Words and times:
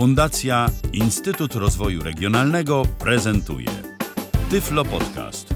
Fundacja 0.00 0.66
Instytut 0.92 1.54
Rozwoju 1.54 2.02
Regionalnego 2.02 2.82
prezentuje 2.98 3.66
Tyflo 4.50 4.84
Podcast. 4.84 5.54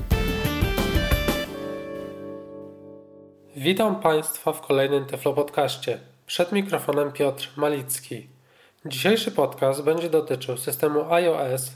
Witam 3.56 4.00
Państwa 4.00 4.52
w 4.52 4.60
kolejnym 4.60 5.06
Tyflo 5.06 5.32
Podcaście. 5.32 6.00
Przed 6.26 6.52
mikrofonem 6.52 7.12
Piotr 7.12 7.50
Malicki. 7.56 8.26
Dzisiejszy 8.86 9.30
podcast 9.30 9.82
będzie 9.82 10.10
dotyczył 10.10 10.56
systemu 10.56 11.12
iOS, 11.12 11.72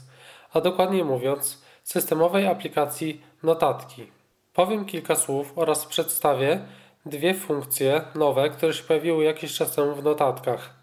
a 0.53 0.61
dokładniej 0.61 1.05
mówiąc 1.05 1.61
systemowej 1.83 2.47
aplikacji 2.47 3.21
Notatki. 3.43 4.07
Powiem 4.53 4.85
kilka 4.85 5.15
słów 5.15 5.53
oraz 5.55 5.85
przedstawię 5.85 6.59
dwie 7.05 7.33
funkcje 7.33 8.01
nowe, 8.15 8.49
które 8.49 8.73
się 8.73 8.83
pojawiły 8.83 9.23
jakiś 9.23 9.53
czas 9.53 9.75
temu 9.75 9.95
w 9.95 10.03
notatkach. 10.03 10.79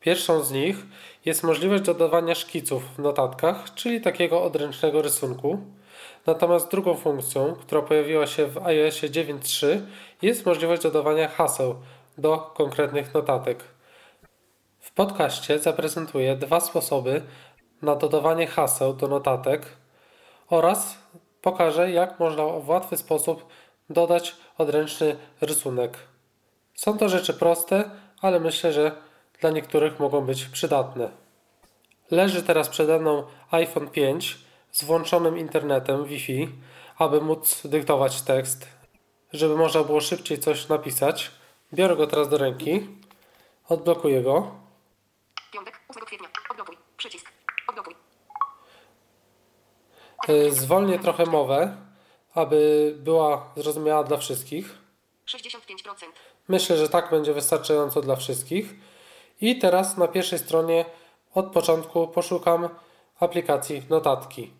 Pierwszą 0.00 0.44
z 0.44 0.52
nich 0.52 0.76
jest 1.28 1.42
możliwość 1.42 1.82
dodawania 1.82 2.34
szkiców 2.34 2.94
w 2.94 2.98
notatkach, 2.98 3.74
czyli 3.74 4.00
takiego 4.00 4.42
odręcznego 4.42 5.02
rysunku. 5.02 5.58
Natomiast 6.26 6.70
drugą 6.70 6.94
funkcją, 6.94 7.54
która 7.54 7.82
pojawiła 7.82 8.26
się 8.26 8.46
w 8.46 8.58
iOSie 8.66 9.08
9.3 9.10 9.80
jest 10.22 10.46
możliwość 10.46 10.82
dodawania 10.82 11.28
haseł 11.28 11.74
do 12.18 12.38
konkretnych 12.38 13.14
notatek. 13.14 13.64
W 14.80 14.92
podcaście 14.92 15.58
zaprezentuję 15.58 16.36
dwa 16.36 16.60
sposoby 16.60 17.22
na 17.82 17.96
dodawanie 17.96 18.46
haseł 18.46 18.94
do 18.94 19.08
notatek 19.08 19.66
oraz 20.50 20.98
pokażę, 21.42 21.90
jak 21.90 22.20
można 22.20 22.44
w 22.46 22.68
łatwy 22.68 22.96
sposób 22.96 23.46
dodać 23.90 24.36
odręczny 24.58 25.16
rysunek. 25.40 25.98
Są 26.74 26.98
to 26.98 27.08
rzeczy 27.08 27.34
proste, 27.34 27.90
ale 28.20 28.40
myślę, 28.40 28.72
że 28.72 29.07
dla 29.40 29.50
niektórych 29.50 30.00
mogą 30.00 30.20
być 30.20 30.44
przydatne. 30.44 31.10
Leży 32.10 32.42
teraz 32.42 32.68
przede 32.68 32.98
mną 32.98 33.26
iPhone 33.50 33.90
5 33.90 34.38
z 34.70 34.84
włączonym 34.84 35.38
internetem 35.38 36.04
Wi-Fi, 36.04 36.48
aby 36.98 37.20
móc 37.20 37.66
dyktować 37.66 38.22
tekst, 38.22 38.68
żeby 39.32 39.56
można 39.56 39.84
było 39.84 40.00
szybciej 40.00 40.38
coś 40.38 40.68
napisać. 40.68 41.30
Biorę 41.72 41.96
go 41.96 42.06
teraz 42.06 42.28
do 42.28 42.38
ręki, 42.38 42.86
odblokuję 43.68 44.22
go. 44.22 44.50
Piątek, 45.52 45.80
8 45.88 46.04
kwietnia. 46.04 46.28
Odblokuj. 46.50 46.76
Przycisk. 46.96 47.26
Odblokuj. 47.68 47.94
Y, 50.28 50.52
Zwolnię 50.52 50.98
trochę 50.98 51.26
mowę, 51.26 51.76
aby 52.34 52.94
była 52.98 53.52
zrozumiała 53.56 54.04
dla 54.04 54.16
wszystkich. 54.16 54.78
65%. 55.26 56.12
Myślę, 56.48 56.76
że 56.76 56.88
tak 56.88 57.10
będzie 57.10 57.34
wystarczająco 57.34 58.00
dla 58.00 58.16
wszystkich. 58.16 58.74
I 59.40 59.58
teraz 59.58 59.96
na 59.96 60.08
pierwszej 60.08 60.38
stronie 60.38 60.84
od 61.34 61.52
początku 61.52 62.08
poszukam 62.08 62.68
aplikacji 63.20 63.82
notatki. 63.90 64.52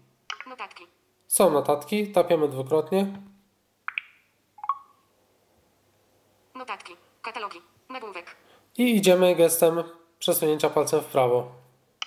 Notatki. 0.46 0.86
Są 1.26 1.50
notatki, 1.50 2.12
tapiemy 2.12 2.48
dwukrotnie 2.48 3.06
Notatki. 6.54 6.96
Katalogi. 7.22 7.60
Nagłówek. 7.90 8.36
i 8.78 8.96
idziemy 8.96 9.34
gestem 9.34 9.82
przesunięcia 10.18 10.70
palcem 10.70 11.00
w 11.00 11.04
prawo 11.04 11.52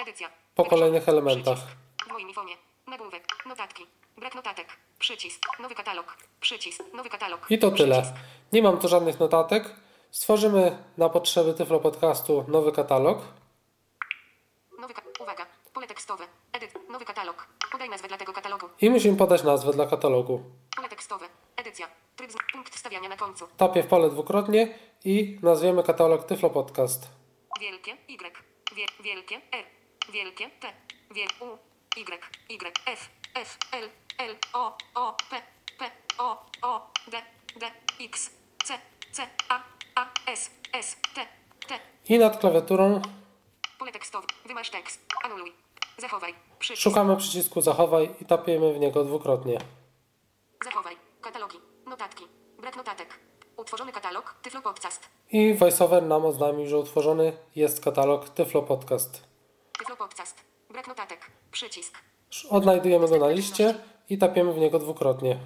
Edycja. 0.01 0.29
po 0.55 0.65
kolejnych 0.65 1.09
elementach. 1.09 1.57
Przycisk. 1.57 2.05
W 2.07 2.11
moim 2.11 2.27
iPhone'ie. 2.29 2.55
Nagłówek. 2.87 3.27
Notatki. 3.45 3.85
Brak 4.17 4.35
notatek. 4.35 4.67
Przycisk. 4.99 5.45
Nowy 5.59 5.75
katalog. 5.75 6.17
Przycisk. 6.39 6.83
Nowy 6.93 7.09
katalog. 7.09 7.45
I 7.49 7.59
to 7.59 7.71
tyle. 7.71 8.01
Przycisk. 8.01 8.19
Nie 8.53 8.61
mam 8.61 8.77
tu 8.77 8.87
żadnych 8.87 9.19
notatek. 9.19 9.75
Stworzymy 10.11 10.77
na 10.97 11.09
potrzeby 11.09 11.53
Tyflo 11.53 11.79
Podcastu 11.79 12.45
nowy 12.47 12.71
katalog. 12.71 13.19
Nowy 14.79 14.93
ka- 14.93 15.01
Uwaga. 15.19 15.45
Pole 15.73 15.87
tekstowe. 15.87 16.23
Edyt. 16.53 16.89
Nowy 16.89 17.05
katalog. 17.05 17.47
Podaj 17.71 17.89
nazwę 17.89 18.07
dla 18.07 18.17
tego 18.17 18.33
katalogu. 18.33 18.69
I 18.81 18.89
musimy 18.89 19.17
podać 19.17 19.43
nazwę 19.43 19.71
dla 19.73 19.85
katalogu. 19.87 20.43
Pole 20.75 20.89
tekstowe. 20.89 21.25
Edycja. 21.55 21.87
Tryb. 22.15 22.31
Punkt 22.53 22.75
stawiania 22.75 23.09
na 23.09 23.17
końcu. 23.17 23.47
Tapię 23.57 23.83
w 23.83 23.87
pole 23.87 24.09
dwukrotnie 24.09 24.79
i 25.05 25.39
nazwiemy 25.43 25.83
katalog 25.83 26.23
Tyflo 26.23 26.49
Podcast. 26.49 27.07
Wielkie 27.59 27.97
Y. 28.07 28.37
Wie, 28.75 28.85
wielkie 29.03 29.35
R. 29.51 29.65
Wielkie 30.11 30.49
T. 30.49 30.73
Wiel 31.11 31.27
U. 31.39 31.57
Y. 31.99 32.19
Y. 32.49 32.79
F. 32.85 33.09
F. 33.35 33.57
L. 33.71 33.89
L. 34.17 34.35
O. 34.53 34.77
O. 34.95 35.13
P. 35.29 35.41
P. 35.79 35.91
O. 36.17 36.37
O. 36.61 36.91
D. 37.11 37.21
D. 37.59 37.71
X. 38.05 38.31
C. 38.63 38.73
C. 39.11 39.27
A. 39.49 39.59
A. 39.95 40.05
S. 40.27 40.49
S. 40.73 40.95
T. 41.15 41.27
T. 41.67 41.79
I 42.09 42.19
nad 42.19 42.37
klawiaturą 42.37 43.01
Pole 43.79 43.91
tekstowe. 43.91 44.27
Wymasz 44.45 44.69
tekst. 44.69 44.99
Anuluj. 45.23 45.53
Zachowaj. 45.97 46.33
Przycisk. 46.59 46.83
szukamy 46.83 47.17
przycisku 47.17 47.61
zachowaj 47.61 48.15
i 48.21 48.25
tapiemy 48.25 48.73
w 48.73 48.79
niego 48.79 49.03
dwukrotnie. 49.03 49.57
Zachowaj. 50.63 50.95
Katalogi. 51.21 51.57
Notatki. 51.85 52.27
Brak 52.61 52.75
notatek. 52.75 53.19
Utworzony 53.57 53.91
katalog. 53.91 54.35
Tyflo 54.41 54.61
Podcast. 54.61 55.09
I 55.31 55.53
VoiceOver 55.53 56.03
nam 56.03 56.25
oznajmił, 56.25 56.67
że 56.67 56.77
utworzony 56.77 57.33
jest 57.55 57.83
katalog 57.83 58.29
Tyflo 58.29 58.61
Podcast. 58.61 59.23
Tyflo 59.79 59.95
Podcast. 59.95 60.43
Brak 60.69 60.87
notatek. 60.87 61.31
Przycisk. 61.51 61.97
Odnajdujemy 62.49 63.07
go 63.07 63.17
na 63.17 63.29
liście 63.29 63.75
i 64.09 64.17
tapiemy 64.17 64.53
w 64.53 64.57
niego 64.57 64.79
dwukrotnie. 64.79 65.39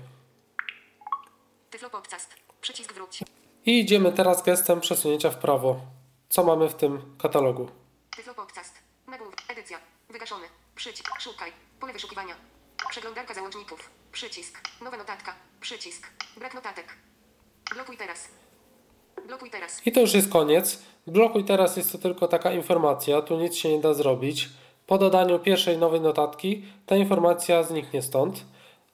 Tyflo 1.69 1.89
Podcast. 1.89 2.35
Przycisk 2.61 2.93
wróć. 2.93 3.19
I 3.65 3.79
idziemy 3.79 4.11
teraz 4.11 4.43
gestem 4.43 4.81
przesunięcia 4.81 5.29
w 5.29 5.37
prawo. 5.37 5.79
Co 6.29 6.43
mamy 6.43 6.69
w 6.69 6.73
tym 6.73 7.15
katalogu? 7.17 7.69
Tyflo 8.15 8.33
Podcast. 8.33 8.73
Nagłówek. 9.07 9.41
Edycja. 9.47 9.77
Wygaszony. 10.09 10.45
Przycisk. 10.75 11.19
Szukaj. 11.19 11.51
Pole 11.79 11.93
wyszukiwania. 11.93 12.35
Przeglądarka 12.89 13.33
załączników. 13.33 13.89
Przycisk. 14.11 14.61
Nowa 14.81 14.97
notatka. 14.97 15.35
Przycisk. 15.61 16.07
Brak 16.37 16.53
notatek. 16.53 16.97
Blokuj 17.75 17.97
teraz. 17.97 18.27
Blokuj 19.27 19.49
teraz. 19.49 19.87
I 19.87 19.91
to 19.91 19.99
już 20.01 20.13
jest 20.13 20.29
koniec. 20.31 20.79
Blokuj 21.07 21.45
teraz 21.45 21.77
jest 21.77 21.91
to 21.91 21.97
tylko 21.97 22.27
taka 22.27 22.51
informacja, 22.51 23.21
tu 23.21 23.37
nic 23.37 23.55
się 23.55 23.69
nie 23.69 23.81
da 23.81 23.93
zrobić. 23.93 24.49
Po 24.87 24.97
dodaniu 24.97 25.39
pierwszej 25.39 25.77
nowej 25.77 26.01
notatki 26.01 26.65
ta 26.85 26.95
informacja 26.95 27.63
zniknie 27.63 28.01
stąd. 28.01 28.45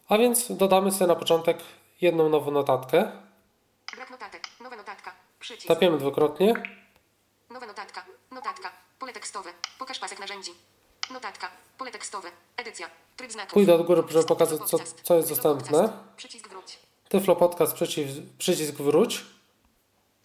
A 0.09 0.17
więc 0.17 0.51
dodamy 0.51 0.91
sobie 0.91 1.07
na 1.07 1.15
początek 1.15 1.57
jedną 2.01 2.29
nową 2.29 2.51
notatkę. 2.51 3.11
Brak 3.95 4.09
notatek. 4.11 4.41
Nowa 4.63 4.75
notatka. 4.75 5.11
Przycisk. 5.41 5.67
Tapiemy 5.67 5.97
dwukrotnie 5.97 6.53
Nowa 7.49 7.65
notatka. 7.65 8.05
Notatka. 8.31 8.71
Pole 8.99 9.13
tekstowe. 9.13 9.49
Pokaż 9.79 9.99
pasek 9.99 10.19
narzędzi. 10.19 10.51
Notatka. 11.13 11.51
Pole 11.77 11.91
tekstowe. 11.91 12.29
Edycja. 12.57 12.89
Tryb 13.17 13.31
znaków. 13.31 13.53
Pójdę 13.53 13.75
od 13.75 13.85
góry, 13.85 14.03
żeby 14.09 14.25
pokazać, 14.25 14.61
co- 14.69 14.77
co 15.03 15.15
jest 15.15 15.29
dostępne. 15.29 15.89
Przycisk 16.17 16.47
wróć. 16.49 16.77
Tyflo 17.09 17.35
Podcast 17.35 17.73
przycisk, 17.73 18.17
przycisk 18.37 18.75
wróć. 18.75 19.25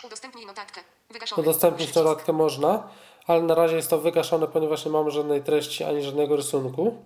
Udostępnij 0.05 0.47
notatkę. 0.47 0.81
Wygaszony. 1.11 1.43
Udostępnić 1.43 1.87
Przycisk. 1.91 2.05
notatkę 2.07 2.33
można, 2.33 2.89
ale 3.27 3.43
na 3.43 3.55
razie 3.55 3.77
jest 3.77 3.91
to 3.91 3.99
wygaszone, 3.99 4.47
ponieważ 4.49 4.85
nie 4.85 4.91
mamy 4.91 5.11
żadnej 5.11 5.43
treści 5.43 5.85
ani 5.85 6.03
żadnego 6.03 6.37
rysunku. 6.37 7.05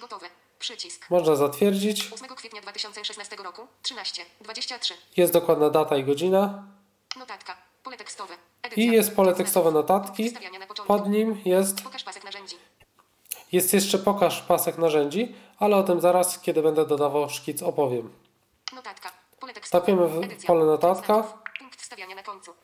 Gotowe. 0.00 0.26
Przycisk. 0.58 1.10
Można 1.10 1.36
zatwierdzić. 1.36 2.12
8 2.12 2.28
kwietnia 2.36 2.60
2016 2.60 3.36
roku. 3.36 3.66
13. 3.82 4.22
23. 4.40 4.94
Jest 5.16 5.32
dokładna 5.32 5.70
data 5.70 5.96
i 5.96 6.04
godzina. 6.04 6.64
Notatka. 7.16 7.56
Pole 7.82 7.96
tekstowe. 7.96 8.34
I 8.76 8.86
jest 8.86 9.16
pole 9.16 9.34
tekstowe 9.34 9.70
notatki. 9.70 10.32
Pod 10.86 11.08
nim 11.08 11.40
jest, 11.44 11.82
Pokaż 11.82 12.04
pasek 12.04 12.24
narzędzi. 12.24 12.56
jest 13.52 13.74
jeszcze 13.74 13.98
pokaż 13.98 14.42
pasek 14.42 14.78
narzędzi, 14.78 15.34
ale 15.58 15.76
o 15.76 15.82
tym 15.82 16.00
zaraz, 16.00 16.38
kiedy 16.40 16.62
będę 16.62 16.86
dodawał 16.86 17.30
szkic, 17.30 17.62
opowiem. 17.62 18.12
Notatka. 18.74 19.10
Pole 19.40 19.52
tekstowe. 19.54 19.80
Tapiemy 19.80 20.08
w 20.08 20.16
Edycja. 20.24 20.46
pole 20.46 20.64
notatka. 20.64 21.22
Punkt 21.58 21.80
wstawiania 21.82 22.14
na 22.14 22.22
końcu. 22.22 22.54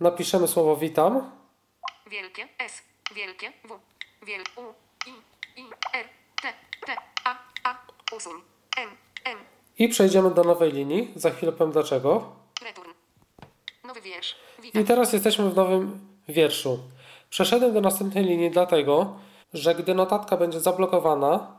Napiszemy 0.00 0.48
słowo 0.48 0.76
witam. 0.76 1.30
Wielkie 2.06 2.48
S. 2.58 2.82
Wielkie 3.14 3.52
W. 3.64 3.78
U. 4.56 4.62
I. 5.06 5.10
I. 5.60 5.64
R. 5.94 6.08
T. 6.42 6.52
T. 6.86 6.96
A. 7.24 7.36
A. 7.64 7.76
Usuń. 8.16 8.42
N. 8.76 8.88
N. 9.24 9.38
I 9.78 9.88
przejdziemy 9.88 10.30
do 10.30 10.44
nowej 10.44 10.72
linii. 10.72 11.12
Za 11.16 11.30
chwilę 11.30 11.52
powiem 11.52 11.72
dlaczego. 11.72 12.32
Return. 12.62 12.90
Nowy 13.84 14.00
wiersz. 14.00 14.36
Witam. 14.57 14.57
I 14.74 14.84
teraz 14.84 15.12
jesteśmy 15.12 15.50
w 15.50 15.56
nowym 15.56 15.98
wierszu. 16.28 16.78
Przeszedłem 17.30 17.74
do 17.74 17.80
następnej 17.80 18.24
linii 18.24 18.50
dlatego, 18.50 19.16
że 19.54 19.74
gdy 19.74 19.94
notatka 19.94 20.36
będzie 20.36 20.60
zablokowana, 20.60 21.58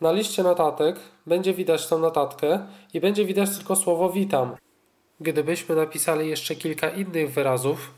na 0.00 0.12
liście 0.12 0.42
notatek 0.42 0.96
będzie 1.26 1.54
widać 1.54 1.86
tą 1.86 1.98
notatkę 1.98 2.66
i 2.94 3.00
będzie 3.00 3.24
widać 3.24 3.56
tylko 3.56 3.76
słowo 3.76 4.10
witam. 4.10 4.56
Gdybyśmy 5.20 5.76
napisali 5.76 6.28
jeszcze 6.28 6.54
kilka 6.54 6.90
innych 6.90 7.32
wyrazów 7.32 7.90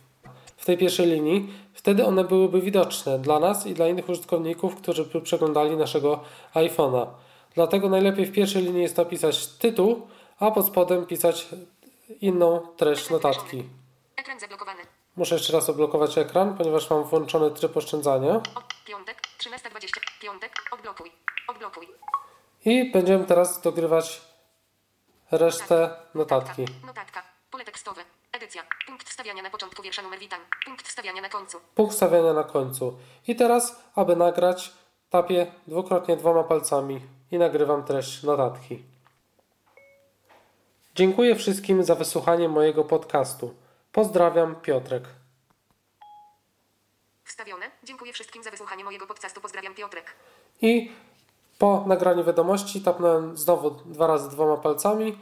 w 0.57 0.65
tej 0.65 0.79
pierwszej 0.79 1.07
linii, 1.07 1.49
wtedy 1.73 2.07
one 2.07 2.25
byłyby 2.25 2.61
widoczne 2.61 3.19
dla 3.19 3.41
nas 3.41 3.67
i 3.67 3.75
dla 3.75 3.89
innych 3.89 4.09
użytkowników, 4.09 4.77
którzy 4.77 5.05
by 5.05 5.21
przeglądali 5.21 5.77
naszego 5.77 6.21
iPhone'a. 6.55 7.07
Dlatego 7.55 7.89
najlepiej 7.89 8.27
w 8.27 8.33
pierwszej 8.33 8.63
linii 8.63 8.83
jest 8.83 8.97
napisać 8.97 9.47
tytuł, 9.47 10.03
a 10.39 10.51
pod 10.51 10.67
spodem 10.67 11.07
pisać 11.07 11.49
inną 12.21 12.61
treść 12.77 13.11
notatki. 13.11 13.63
Ekran 14.23 14.41
zablokowany. 14.41 14.83
Muszę 15.17 15.35
jeszcze 15.35 15.53
raz 15.53 15.71
odblokować 15.71 16.19
ekran, 16.19 16.57
ponieważ 16.57 16.91
mam 16.91 17.05
włączony 17.05 17.51
tryb 17.51 17.77
oszczędzania. 17.77 18.41
Piątek, 18.87 19.21
13.20. 19.39 19.87
Piątek, 20.21 20.53
odblokuj. 20.73 21.13
Odblokuj. 21.49 21.89
I 22.65 22.93
będziemy 22.93 23.25
teraz 23.25 23.61
dogrywać 23.61 24.23
resztę 25.31 25.97
notatki. 26.15 26.65
Notatka. 26.87 27.23
Pole 27.51 27.65
tekstowe. 27.65 28.05
Edycja. 28.33 28.63
Punkt 28.87 29.09
wstawiania 29.09 29.43
na 29.43 29.51
początku 29.51 29.83
wiersza 29.83 30.03
numer 30.03 30.19
witam. 30.19 30.41
Punkt 30.65 30.89
wstawiania 30.89 31.23
na 31.23 31.29
końcu. 31.29 31.61
Punkt 31.75 31.95
stawiania 31.95 32.33
na 32.33 32.45
końcu. 32.45 32.99
I 33.29 33.37
teraz, 33.37 33.83
aby 33.95 34.17
nagrać, 34.17 34.73
tapię 35.11 35.53
dwukrotnie 35.67 36.17
dwoma 36.17 36.45
palcami 36.45 37.01
i 37.31 37.39
nagrywam 37.39 37.85
treść 37.85 38.23
notatki. 38.23 38.83
Dziękuję 40.95 41.37
wszystkim 41.37 41.85
za 41.85 41.95
wysłuchanie 41.95 42.49
mojego 42.49 42.85
podcastu. 42.85 43.62
Pozdrawiam, 43.93 44.55
Piotrek. 44.57 45.05
Wstawione. 47.25 47.71
Dziękuję 47.85 48.13
wszystkim 48.13 48.43
za 48.43 48.51
wysłuchanie 48.51 48.85
mojego 48.85 49.07
podcastu. 49.07 49.41
Pozdrawiam 49.41 49.75
Piotrek. 49.75 50.15
I 50.61 50.93
po 51.59 51.85
nagraniu 51.87 52.25
wiadomości 52.25 52.81
tapnąłem 52.81 53.37
znowu 53.37 53.71
dwa 53.71 54.07
razy 54.07 54.31
dwoma 54.31 54.57
palcami. 54.57 55.19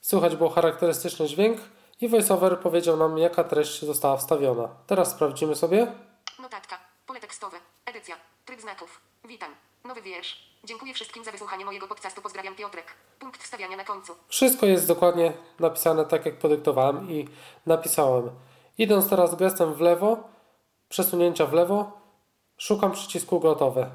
Słychać 0.00 0.36
było 0.36 0.50
charakterystyczny 0.50 1.26
dźwięk 1.26 1.60
i 2.00 2.08
voiceover 2.08 2.60
powiedział 2.60 2.96
nam, 2.96 3.18
jaka 3.18 3.44
treść 3.44 3.84
została 3.84 4.16
wstawiona. 4.16 4.68
Teraz 4.86 5.10
sprawdzimy 5.10 5.54
sobie. 5.54 5.92
Notatka. 6.38 6.78
Pole 7.06 7.20
tekstowe. 7.20 7.56
Edycja. 7.86 8.16
Tryb 8.44 8.60
znaków. 8.60 9.00
Witam. 9.24 9.54
Nowy 9.84 10.02
wiersz. 10.02 10.53
Dziękuję 10.64 10.94
wszystkim 10.94 11.24
za 11.24 11.32
wysłuchanie 11.32 11.64
mojego 11.64 11.86
podcastu. 11.86 12.22
Pozdrawiam 12.22 12.54
Piotrek. 12.54 12.86
Punkt 13.18 13.42
wstawiania 13.42 13.76
na 13.76 13.84
końcu. 13.84 14.16
Wszystko 14.28 14.66
jest 14.66 14.88
dokładnie 14.88 15.32
napisane 15.60 16.04
tak, 16.04 16.26
jak 16.26 16.38
podyktowałem 16.38 17.10
i 17.10 17.28
napisałem. 17.66 18.30
Idąc 18.78 19.08
teraz 19.08 19.34
gestem 19.34 19.74
w 19.74 19.80
lewo, 19.80 20.28
przesunięcia 20.88 21.46
w 21.46 21.52
lewo, 21.52 21.92
szukam 22.58 22.92
przycisku 22.92 23.40
gotowe 23.40 23.90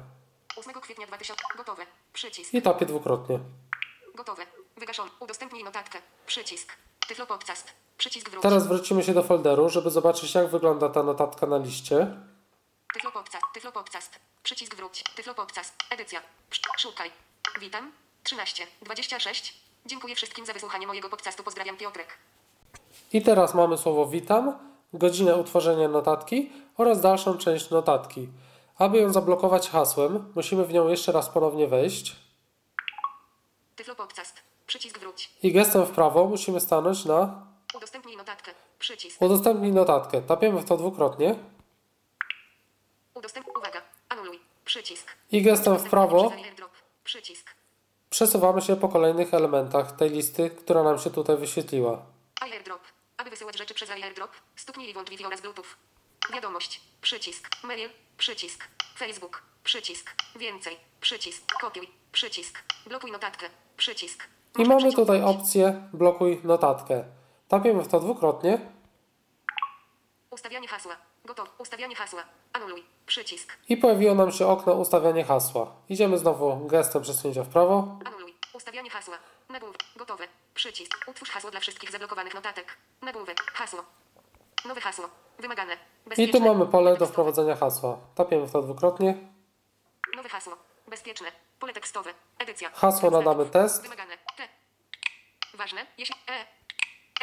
8 0.56 0.80
kwietnia 0.80 1.06
2000. 1.06 1.42
Gotowe. 1.56 1.86
Przycisk. 2.12 2.54
i 2.54 2.62
tapię 2.62 2.86
dwukrotnie. 2.86 3.38
Gotowe. 4.14 4.46
Wygaszony. 4.76 5.10
Udostępnij 5.20 5.64
notatkę. 5.64 5.98
Przycisk. 6.26 6.72
Tyflo 7.08 7.26
podcast. 7.26 7.72
Przycisk 7.98 8.30
wróć. 8.30 8.42
Teraz 8.42 8.66
wrócimy 8.66 9.02
się 9.02 9.14
do 9.14 9.22
folderu, 9.22 9.68
żeby 9.68 9.90
zobaczyć, 9.90 10.34
jak 10.34 10.48
wygląda 10.48 10.88
ta 10.88 11.02
notatka 11.02 11.46
na 11.46 11.58
liście. 11.58 12.16
Tyflo 12.94 13.10
podcast. 13.12 13.44
Tyflo 13.54 13.72
podcast. 13.72 14.18
Przycisk 14.42 14.74
wróć. 14.76 15.04
Tyflo 15.16 15.34
podcast. 15.34 15.74
Edycja. 15.90 16.20
Sz- 16.50 16.80
Szukaj. 16.80 17.10
Witam. 17.60 17.92
13. 18.22 18.66
26. 18.82 19.54
Dziękuję 19.86 20.14
wszystkim 20.14 20.46
za 20.46 20.52
wysłuchanie 20.52 20.86
mojego 20.86 21.08
podcastu. 21.08 21.42
Pozdrawiam 21.42 21.76
Piotrek. 21.76 22.18
I 23.12 23.22
teraz 23.22 23.54
mamy 23.54 23.78
słowo 23.78 24.06
witam, 24.06 24.58
godzinę 24.92 25.36
utworzenia 25.36 25.88
notatki 25.88 26.52
oraz 26.76 27.00
dalszą 27.00 27.38
część 27.38 27.70
notatki. 27.70 28.28
Aby 28.78 28.98
ją 28.98 29.12
zablokować 29.12 29.68
hasłem, 29.70 30.32
musimy 30.34 30.64
w 30.64 30.72
nią 30.72 30.88
jeszcze 30.88 31.12
raz 31.12 31.28
ponownie 31.28 31.66
wejść 31.68 32.16
Tyflo 33.76 33.94
podcast. 33.94 34.40
Przycisk 34.66 34.98
wróć. 34.98 35.30
i 35.42 35.52
gestem 35.52 35.86
w 35.86 35.90
prawo 35.90 36.24
musimy 36.24 36.60
stanąć 36.60 37.04
na 37.04 37.46
Udostępnij 37.76 38.16
notatkę. 38.16 38.54
Przycisk. 38.78 39.22
udostępnij 39.22 39.72
notatkę. 39.72 40.22
Tapiemy 40.22 40.60
w 40.60 40.64
to 40.64 40.76
dwukrotnie 40.76 41.34
Udostępnij. 43.14 43.54
Uwaga. 43.56 43.82
Anuluj. 44.08 44.30
Przycisk. 44.38 44.50
I 45.32 45.42
gestem 45.42 45.78
w 45.78 45.90
prawo 45.90 46.32
przesuwamy 48.10 48.62
się 48.62 48.76
po 48.76 48.88
kolejnych 48.88 49.34
elementach 49.34 49.96
tej 49.96 50.10
listy, 50.10 50.50
która 50.50 50.82
nam 50.82 50.98
się 50.98 51.10
tutaj 51.10 51.36
wyświetliła. 51.36 52.02
AirDrop. 52.40 52.80
Aby 53.16 53.30
wysyłać 53.30 53.58
rzeczy 53.58 53.74
przez 53.74 53.90
AirDrop, 53.90 54.30
stuknij 54.56 54.90
i 54.90 54.92
włącz 54.92 55.10
Wi-Fi 55.10 55.26
oraz 55.26 55.40
Bluetooth. 55.40 55.66
Wiadomość. 56.32 56.80
Przycisk. 57.00 57.48
Mail. 57.64 57.90
Przycisk. 58.18 58.68
Facebook. 58.98 59.42
Przycisk. 59.64 60.14
Więcej. 60.36 60.76
Przycisk. 61.00 61.52
Kopiuj. 61.60 61.88
Przycisk. 62.12 62.62
Blokuj 62.86 63.12
notatkę. 63.12 63.46
Przycisk. 63.76 64.28
I 64.58 64.62
mamy 64.62 64.92
tutaj 64.92 65.22
opcję 65.22 65.88
blokuj 65.92 66.40
notatkę. 66.44 67.04
Tapiemy 67.48 67.82
w 67.82 67.88
to 67.88 68.00
dwukrotnie 68.00 68.58
Ustawianie 70.30 70.68
hasła. 70.68 71.09
Gotowe. 71.24 71.50
Ustawianie 71.58 71.94
hasła. 71.96 72.24
Anuluj. 72.52 72.84
Przycisk. 73.06 73.56
i 73.68 73.76
pojawiło 73.76 74.14
nam 74.14 74.32
się 74.32 74.46
okno 74.46 74.72
ustawianie 74.74 75.24
hasła. 75.24 75.72
Idziemy 75.88 76.18
znowu 76.18 76.66
gestem 76.66 77.02
przesunięcia 77.02 77.42
w 77.42 77.48
prawo 77.48 77.98
Anuluj. 78.04 78.34
Ustawianie 78.52 78.90
hasła. 78.90 79.18
Nagłówek. 79.48 79.80
Gotowe. 79.96 80.24
Przycisk. 80.54 81.04
Utwórz 81.08 81.30
hasło 81.30 81.50
dla 81.50 81.60
wszystkich 81.60 81.90
zablokowanych 81.90 82.34
notatek. 82.34 82.76
Nagłówek. 83.02 83.40
Hasło. 83.52 83.84
Nowe 84.64 84.80
hasło. 84.80 85.08
Wymagane. 85.38 85.72
i 85.74 86.08
Bezpieczne. 86.08 86.40
tu 86.40 86.46
mamy 86.46 86.66
pole 86.66 86.96
do 86.96 87.06
wprowadzenia 87.06 87.56
hasła. 87.56 87.98
Tapiemy 88.14 88.46
w 88.46 88.52
to 88.52 88.62
dwukrotnie. 88.62 89.14
Nowe 90.16 90.28
hasło. 90.28 90.56
Bezpieczne. 90.88 91.28
Pole 91.60 91.72
tekstowe. 91.72 92.10
Edycja. 92.38 92.70
Hasło 92.74 93.10
nadamy 93.10 93.46
test. 93.46 93.82
Wymagane. 93.82 94.18
T. 94.36 94.48
Ważne. 95.54 95.86
Jeśli 95.98 96.14
E. 96.28 96.46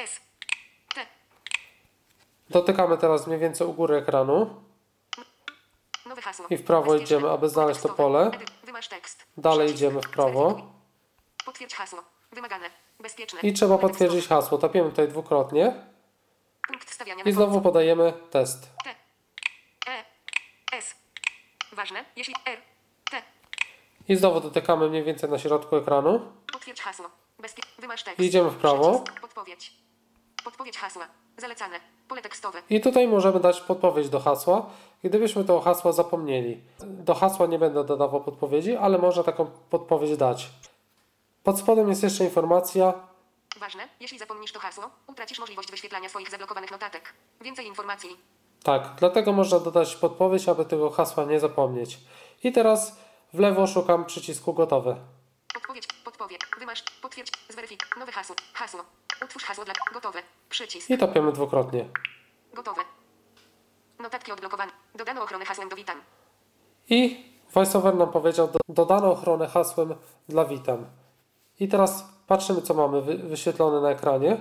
S. 0.03 0.19
Dotykamy 2.49 2.97
teraz 2.97 3.27
mniej 3.27 3.39
więcej 3.39 3.67
u 3.67 3.73
góry 3.73 3.95
ekranu. 3.95 4.63
I 6.49 6.57
w 6.57 6.63
prawo 6.63 6.95
idziemy, 6.95 7.29
aby 7.29 7.49
znaleźć 7.49 7.81
to 7.81 7.89
pole. 7.89 8.31
Dalej 9.37 9.71
idziemy 9.71 10.01
w 10.01 10.09
prawo. 10.09 10.61
I 13.43 13.53
trzeba 13.53 13.77
potwierdzić 13.77 14.27
hasło. 14.27 14.57
Tapiemy 14.57 14.89
tutaj 14.89 15.07
dwukrotnie 15.07 15.73
i 17.25 17.31
znowu 17.31 17.61
podajemy 17.61 18.13
test. 18.31 18.69
E. 19.87 20.17
Ważne. 21.71 22.05
Jeśli 22.15 22.35
R. 22.45 22.61
T. 23.11 23.21
I 24.07 24.15
znowu 24.15 24.41
dotykamy 24.41 24.89
mniej 24.89 25.03
więcej 25.03 25.29
na 25.29 25.39
środku 25.39 25.75
ekranu. 25.75 26.31
Potwierdź 26.53 26.81
hasło. 26.81 27.09
Bezpie... 27.39 27.63
Idziemy 28.19 28.49
w 28.49 28.55
prawo. 28.55 29.03
Podpowiedź. 29.21 29.86
Podpowiedź 30.47 30.77
hasła. 30.77 31.07
Zalecane. 31.37 31.79
Pole 32.07 32.21
tekstowe. 32.21 32.61
I 32.69 32.81
tutaj 32.81 33.07
możemy 33.07 33.39
dać 33.39 33.61
podpowiedź 33.61 34.09
do 34.09 34.19
hasła, 34.19 34.65
gdybyśmy 35.03 35.43
to 35.43 35.61
hasła 35.61 35.91
zapomnieli. 35.91 36.61
Do 36.79 37.13
hasła 37.15 37.45
nie 37.45 37.59
będę 37.59 37.83
dodawał 37.83 38.23
podpowiedzi, 38.23 38.75
ale 38.75 38.97
można 38.97 39.23
taką 39.23 39.45
podpowiedź 39.69 40.17
dać. 40.17 40.49
Pod 41.43 41.59
spodem 41.59 41.89
jest 41.89 42.03
jeszcze 42.03 42.23
informacja. 42.23 42.93
Ważne. 43.59 43.87
Jeśli 43.99 44.19
zapomnisz 44.19 44.51
to 44.51 44.59
hasło, 44.59 44.89
utracisz 45.07 45.39
możliwość 45.39 45.71
wyświetlania 45.71 46.09
swoich 46.09 46.29
zablokowanych 46.29 46.71
notatek. 46.71 47.13
Więcej 47.41 47.67
informacji. 47.67 48.09
Tak, 48.63 48.89
dlatego 48.99 49.33
można 49.33 49.59
dodać 49.59 49.95
podpowiedź, 49.95 50.49
aby 50.49 50.65
tego 50.65 50.89
hasła 50.89 51.25
nie 51.25 51.39
zapomnieć. 51.39 51.99
I 52.43 52.51
teraz 52.51 52.99
w 53.33 53.39
lewo 53.39 53.67
szukam 53.67 54.05
przycisku 54.05 54.53
gotowe. 54.53 54.95
Odpowiedź. 55.57 55.87
Podpowiedź. 56.05 56.41
Wymasz. 56.59 56.83
Potwierdź. 57.01 57.31
Zweryfikuj. 57.49 57.99
Nowe 57.99 58.11
hasło. 58.11 58.35
Hasło. 58.53 58.83
Utwórz 59.25 59.43
hasło 59.43 59.65
dla... 59.65 59.73
Gotowe. 59.93 60.19
Przycisk. 60.49 60.89
I 60.89 60.97
tapiemy 60.97 61.31
dwukrotnie. 61.31 61.85
Gotowe. 62.53 62.81
Notatki 63.99 64.31
odblokowane. 64.31 64.71
Dodano 64.95 65.23
ochronę 65.23 65.45
hasłem 65.45 65.69
do 65.69 65.75
witam. 65.75 66.01
I 66.89 67.25
VoiceOver 67.53 67.95
nam 67.95 68.11
powiedział, 68.11 68.47
do, 68.47 68.59
dodano 68.69 69.11
ochronę 69.11 69.47
hasłem 69.47 69.95
dla 70.29 70.45
witam. 70.45 70.85
I 71.59 71.67
teraz 71.67 72.05
patrzymy, 72.27 72.61
co 72.61 72.73
mamy 72.73 73.01
wy, 73.01 73.17
wyświetlone 73.17 73.81
na 73.81 73.89
ekranie. 73.89 74.37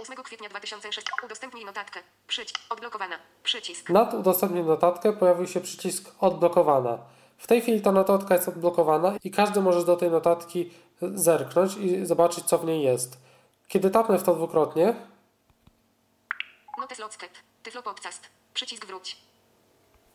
8 0.00 0.16
kwietnia 0.16 0.48
2006. 0.48 1.06
Udostępnij 1.24 1.64
notatkę. 1.64 2.00
Przycisk. 2.26 2.58
Odblokowana. 2.70 3.16
Przycisk. 3.42 3.90
Nad 3.90 4.14
udostępnij 4.14 4.64
notatkę 4.64 5.12
pojawił 5.12 5.46
się 5.46 5.60
przycisk 5.60 6.14
odblokowana. 6.20 6.98
W 7.38 7.46
tej 7.46 7.60
chwili 7.60 7.80
ta 7.80 7.92
notatka 7.92 8.34
jest 8.34 8.48
odblokowana 8.48 9.14
i 9.24 9.30
każdy 9.30 9.60
może 9.60 9.84
do 9.84 9.96
tej 9.96 10.10
notatki 10.10 10.70
zerknąć 11.02 11.76
i 11.76 12.06
zobaczyć, 12.06 12.44
co 12.44 12.58
w 12.58 12.64
niej 12.64 12.82
jest. 12.82 13.18
Kiedy 13.68 13.90
tapnę 13.90 14.18
w 14.18 14.22
to 14.22 14.34
dwukrotnie, 14.34 14.94
Notes 16.80 16.98
Locket. 16.98 17.30
Tyflo 17.62 17.82
Podcast. 17.82 18.28
Przycisk 18.54 18.86
wróć. 18.86 19.16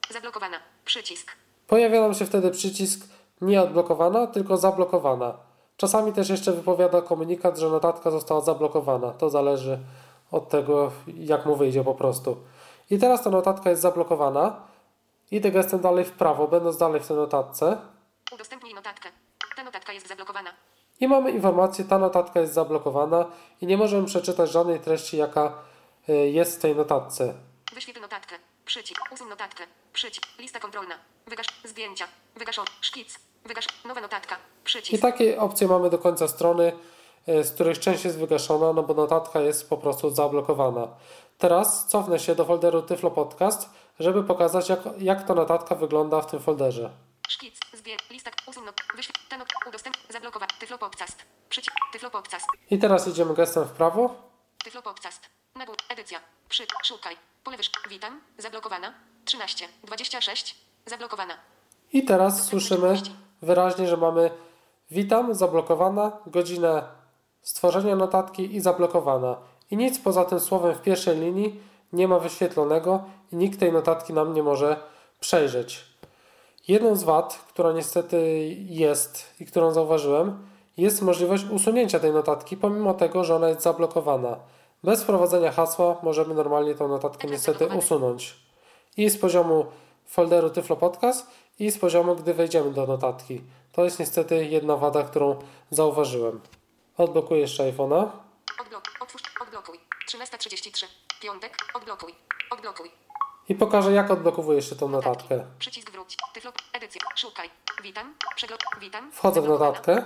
Zablokowana. 0.09 0.57
Przycisk. 0.85 1.31
pojawia 1.67 2.01
nam 2.01 2.13
się 2.13 2.25
wtedy 2.25 2.51
przycisk 2.51 3.07
nie 3.41 3.61
odblokowana, 3.61 4.27
tylko 4.27 4.57
zablokowana. 4.57 5.37
Czasami 5.77 6.13
też 6.13 6.29
jeszcze 6.29 6.51
wypowiada 6.51 7.01
komunikat, 7.01 7.57
że 7.57 7.69
notatka 7.69 8.11
została 8.11 8.41
zablokowana. 8.41 9.11
To 9.11 9.29
zależy 9.29 9.79
od 10.31 10.49
tego, 10.49 10.91
jak 11.07 11.45
mu 11.45 11.55
wyjdzie 11.55 11.83
po 11.83 11.95
prostu. 11.95 12.37
I 12.89 12.97
teraz 12.99 13.23
ta 13.23 13.29
notatka 13.29 13.69
jest 13.69 13.81
zablokowana. 13.81 14.61
Idę 15.31 15.51
gestem 15.51 15.79
dalej 15.79 16.05
w 16.05 16.11
prawo, 16.11 16.47
będąc 16.47 16.77
dalej 16.77 17.01
w 17.01 17.07
tej 17.07 17.17
notatce. 17.17 17.77
Udostępnij 18.33 18.73
notatkę. 18.73 19.09
Ta 19.55 19.63
notatka 19.63 19.93
jest 19.93 20.07
zablokowana. 20.07 20.49
I 20.99 21.07
mamy 21.07 21.31
informację, 21.31 21.85
ta 21.85 21.97
notatka 21.97 22.39
jest 22.39 22.53
zablokowana 22.53 23.25
i 23.61 23.67
nie 23.67 23.77
możemy 23.77 24.05
przeczytać 24.05 24.51
żadnej 24.51 24.79
treści, 24.79 25.17
jaka 25.17 25.53
y, 26.09 26.13
jest 26.13 26.57
w 26.57 26.61
tej 26.61 26.75
notatce. 26.75 27.33
Wyświetl 27.73 28.01
notatkę. 28.01 28.35
Przycisk. 28.65 29.01
Usuń 29.13 29.29
notatkę. 29.29 29.63
Przycisk. 29.93 30.27
Lista 30.39 30.59
kontrolna. 30.59 30.95
Wygasz 31.27 31.47
zdjęcia. 31.63 32.05
Wygasz 32.35 32.59
szkic. 32.81 33.19
Wygasz 33.45 33.67
nowa 33.85 34.01
notatka. 34.01 34.35
I 34.35 34.63
Przycisk. 34.63 35.01
takie 35.01 35.41
opcje 35.41 35.67
mamy 35.67 35.89
do 35.89 35.97
końca 35.97 36.27
strony, 36.27 36.71
y, 37.29 37.43
z 37.43 37.51
których 37.51 37.79
część 37.79 38.05
jest 38.05 38.19
wygaszona, 38.19 38.73
no 38.73 38.83
bo 38.83 38.93
notatka 38.93 39.39
jest 39.41 39.69
po 39.69 39.77
prostu 39.77 40.09
zablokowana. 40.09 40.87
Teraz 41.37 41.87
cofnę 41.87 42.19
się 42.19 42.35
do 42.35 42.45
folderu 42.45 42.81
Tyflo 42.81 43.11
Podcast, 43.11 43.69
żeby 43.99 44.23
pokazać 44.23 44.69
jak, 44.69 44.79
jak 44.97 45.27
to 45.27 45.35
notatka 45.35 45.75
wygląda 45.75 46.21
w 46.21 46.31
tym 46.31 46.39
folderze. 46.39 46.89
Szkic. 47.29 47.55
Zbier. 47.73 47.99
Listak. 48.09 48.33
Usuń. 48.47 48.63
Wyświetl. 48.95 49.19
Ten. 49.29 49.41
Udostęp. 49.67 49.95
Zablokować. 50.09 50.49
Tyflo 50.59 50.77
Podcast. 50.77 51.25
Przycisk. 51.49 51.75
Tyflo 51.93 52.09
Podcast. 52.09 52.45
I 52.71 52.79
teraz 52.79 53.07
idziemy 53.07 53.33
gestem 53.33 53.63
w 53.63 53.71
prawo 53.71 54.15
Tyflo 54.63 54.81
Podcast. 54.81 55.21
Nabór. 55.55 55.75
Edycja. 55.89 56.19
Przy. 56.49 56.63
Szukaj. 56.83 57.15
Pole 57.43 57.57
wyż. 57.57 57.71
Witam. 57.89 58.21
Zablokowana. 58.37 58.93
13. 59.25 59.67
26. 59.83 60.55
Zablokowana. 60.85 61.33
i 61.93 62.05
teraz 62.05 62.45
słyszymy 62.45 62.93
wyraźnie, 63.41 63.87
że 63.87 63.97
mamy 63.97 64.31
witam, 64.91 65.35
zablokowana, 65.35 66.11
godzinę 66.25 66.83
stworzenia 67.41 67.95
notatki 67.95 68.55
i 68.55 68.61
zablokowana. 68.61 69.37
I 69.71 69.77
nic 69.77 69.99
poza 69.99 70.25
tym 70.25 70.39
słowem 70.39 70.75
w 70.75 70.81
pierwszej 70.81 71.19
linii 71.19 71.59
nie 71.93 72.07
ma 72.07 72.19
wyświetlonego 72.19 73.03
i 73.31 73.35
nikt 73.35 73.59
tej 73.59 73.71
notatki 73.71 74.13
nam 74.13 74.33
nie 74.33 74.43
może 74.43 74.83
przejrzeć. 75.19 75.88
Jedną 76.67 76.95
z 76.95 77.03
wad, 77.03 77.45
która 77.47 77.71
niestety 77.71 78.47
jest 78.69 79.35
i 79.39 79.45
którą 79.45 79.71
zauważyłem, 79.71 80.47
jest 80.77 81.01
możliwość 81.01 81.43
usunięcia 81.51 81.99
tej 81.99 82.11
notatki, 82.11 82.57
pomimo 82.57 82.93
tego, 82.93 83.23
że 83.23 83.35
ona 83.35 83.49
jest 83.49 83.61
zablokowana. 83.61 84.39
Bez 84.83 85.03
wprowadzenia 85.03 85.51
hasła 85.51 85.97
możemy 86.03 86.33
normalnie 86.33 86.75
tą 86.75 86.87
notatkę 86.87 87.27
niestety 87.27 87.67
usunąć. 87.67 88.35
I 88.97 89.09
z 89.09 89.17
poziomu 89.17 89.65
folderu 90.05 90.49
Tyflo 90.49 90.75
Podcast 90.75 91.27
i 91.59 91.71
z 91.71 91.77
poziomu, 91.77 92.15
gdy 92.15 92.33
wejdziemy 92.33 92.71
do 92.71 92.85
notatki. 92.85 93.41
To 93.71 93.83
jest 93.83 93.99
niestety 93.99 94.45
jedna 94.45 94.75
wada, 94.75 95.03
którą 95.03 95.35
zauważyłem. 95.71 96.41
Odblokuję 96.97 97.41
jeszcze 97.41 97.71
iPhone'a. 97.71 98.09
Odblok. 98.61 98.83
Otwórz. 98.99 99.21
Odblokuj. 99.41 99.79
13.33. 100.09 100.85
Piątek. 101.21 101.57
Odblokuj. 101.73 102.15
Odblokuj. 102.51 103.08
I 103.49 103.55
pokażę, 103.55 103.91
jak 103.91 104.11
odblokowuję 104.11 104.55
jeszcze 104.55 104.75
tą 104.75 104.87
notatkę. 104.89 105.45
Przycisk 105.59 105.91
wróć. 105.91 106.15
Tyflo. 106.33 106.51
Edycja. 106.73 107.01
Szukaj. 107.15 107.49
Witam. 107.83 108.15
Przegląd. 108.35 108.61
Witam. 108.79 109.11
Wchodzę 109.11 109.41
w 109.41 109.47
notatkę 109.47 110.03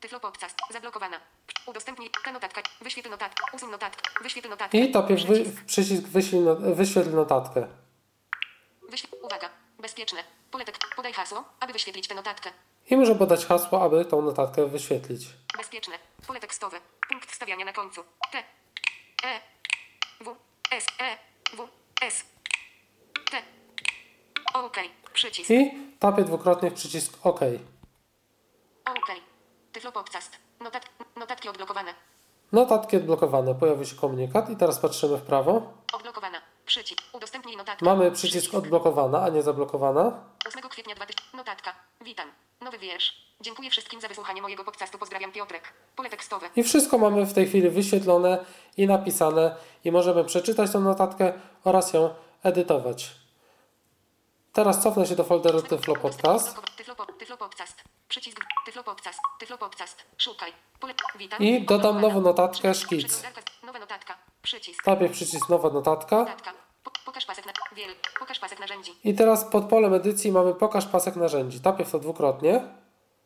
Tyflo 0.00 0.20
Podcast. 0.20 0.56
Zablokowana. 0.70 1.20
Udostępnij. 1.66 2.10
Ta 2.24 2.32
notatka. 2.32 2.62
Wyświetl 2.80 3.10
notatkę. 3.10 3.42
Usuń 3.52 3.70
notatkę. 3.70 4.10
Wyświetl 4.22 4.48
notatkę. 4.48 4.78
i 4.78 4.92
topię 4.92 5.14
wy, 5.14 5.22
Przycisk. 5.24 5.64
przycisk 5.64 6.02
wyślij, 6.02 6.40
no- 6.40 6.56
wyświetl 6.56 7.10
notatkę. 7.10 7.66
Wyświetl. 8.90 9.16
Uwaga. 9.22 9.50
Bezpieczne. 9.78 10.24
Pole. 10.50 10.64
Podaj 10.96 11.12
hasło, 11.12 11.44
aby 11.60 11.72
wyświetlić 11.72 12.08
tę 12.08 12.14
notatkę. 12.14 12.50
I 12.90 12.96
muszę 12.96 13.14
podać 13.14 13.46
hasło, 13.46 13.82
aby 13.82 14.04
tą 14.04 14.22
notatkę 14.22 14.66
wyświetlić. 14.66 15.26
Bezpieczne. 15.56 15.94
Pole 16.26 16.40
tekstowe. 16.40 16.80
Punkt 17.08 17.30
wstawiania 17.32 17.64
na 17.64 17.72
końcu. 17.72 18.04
T. 18.32 18.38
E. 19.24 19.40
W. 20.24 20.36
S. 20.70 20.86
E. 21.00 21.18
W. 21.56 21.68
S. 22.06 22.24
T. 23.30 23.42
OK. 24.54 24.76
Przycisk. 25.12 25.50
I 25.50 25.70
tapię 25.98 26.24
dwukrotnie 26.24 26.70
w 26.70 26.74
przycisk 26.74 27.26
OK. 27.26 27.40
OK. 28.84 29.06
Tyflo 29.72 29.92
Podcast. 29.92 30.36
Notat 30.60 30.86
notatki 31.16 31.48
odblokowane. 31.48 31.94
Notatki 32.52 32.96
odblokowane. 32.96 33.54
Pojawił 33.54 33.84
się 33.84 33.96
komunikat 33.96 34.50
i 34.50 34.56
teraz 34.56 34.78
patrzymy 34.78 35.16
w 35.16 35.22
prawo. 35.22 35.72
Odblokowana. 35.92 36.38
Przycisk. 36.66 37.02
Udostępnij 37.12 37.56
notatkę. 37.56 37.84
Mamy 37.84 38.10
przycisk 38.10 38.54
odblokowana, 38.54 39.22
a 39.22 39.28
nie 39.28 39.42
zablokowana. 39.42 40.24
8 40.48 40.62
kwietnia 40.62 40.94
2000. 40.94 41.36
Notatka. 41.36 41.74
Witam. 42.00 42.28
Nowy 42.66 42.78
wiersz. 42.78 43.14
Dziękuję 43.40 43.70
wszystkim 43.70 44.00
za 44.00 44.08
wysłuchanie 44.08 44.42
mojego 44.42 44.64
podcastu. 44.64 44.98
Pozdrawiam 44.98 45.32
Piotrek. 45.32 45.72
Pole 45.96 46.10
tekstowe. 46.10 46.50
I 46.56 46.62
wszystko 46.62 46.98
mamy 46.98 47.26
w 47.26 47.32
tej 47.32 47.46
chwili 47.46 47.70
wyświetlone 47.70 48.44
i 48.76 48.86
napisane 48.86 49.56
i 49.84 49.92
możemy 49.92 50.24
przeczytać 50.24 50.72
tą 50.72 50.80
notatkę 50.80 51.32
oraz 51.64 51.92
ją 51.92 52.14
edytować. 52.42 53.10
Teraz 54.52 54.82
cofnę 54.82 55.06
się 55.06 55.16
do 55.16 55.24
folderu 55.24 55.62
Tyflo 55.62 55.94
Podcast 55.96 56.60
Tyflo, 56.76 56.94
po- 56.96 57.06
tyflo 57.06 57.36
Podcast. 57.36 57.82
Przycisk. 58.08 58.40
Tyflo 58.66 58.84
Podcast. 58.84 59.18
Tyflo 59.40 59.58
Podcast. 59.58 60.02
Szukaj. 60.18 60.52
Pole. 60.80 60.94
Witam. 61.18 61.42
I 61.42 61.62
dodam 61.66 62.00
nową 62.00 62.20
notatkę 62.20 62.74
szkic. 62.74 63.22
Nowa 63.66 63.78
notatka. 63.78 64.18
Przycisk. 64.42 64.84
Tapię 64.84 65.08
przycisk 65.08 65.48
nowa 65.48 65.70
notatka 65.70 66.16
Notatka. 66.16 66.52
Po, 66.84 66.90
pokaż 67.04 67.26
pasek 67.26 67.46
na. 67.46 67.52
Wiel. 67.76 67.90
Pokaż 68.18 68.38
pasek 68.38 68.60
narzędzi. 68.60 68.94
i 69.04 69.14
teraz 69.14 69.44
pod 69.44 69.68
polem 69.68 69.94
edycji 69.94 70.32
mamy 70.32 70.54
pokaż 70.54 70.86
pasek 70.86 71.16
narzędzi. 71.16 71.60
Tapię 71.60 71.84
w 71.84 71.90
to 71.90 71.98
dwukrotnie. 71.98 72.64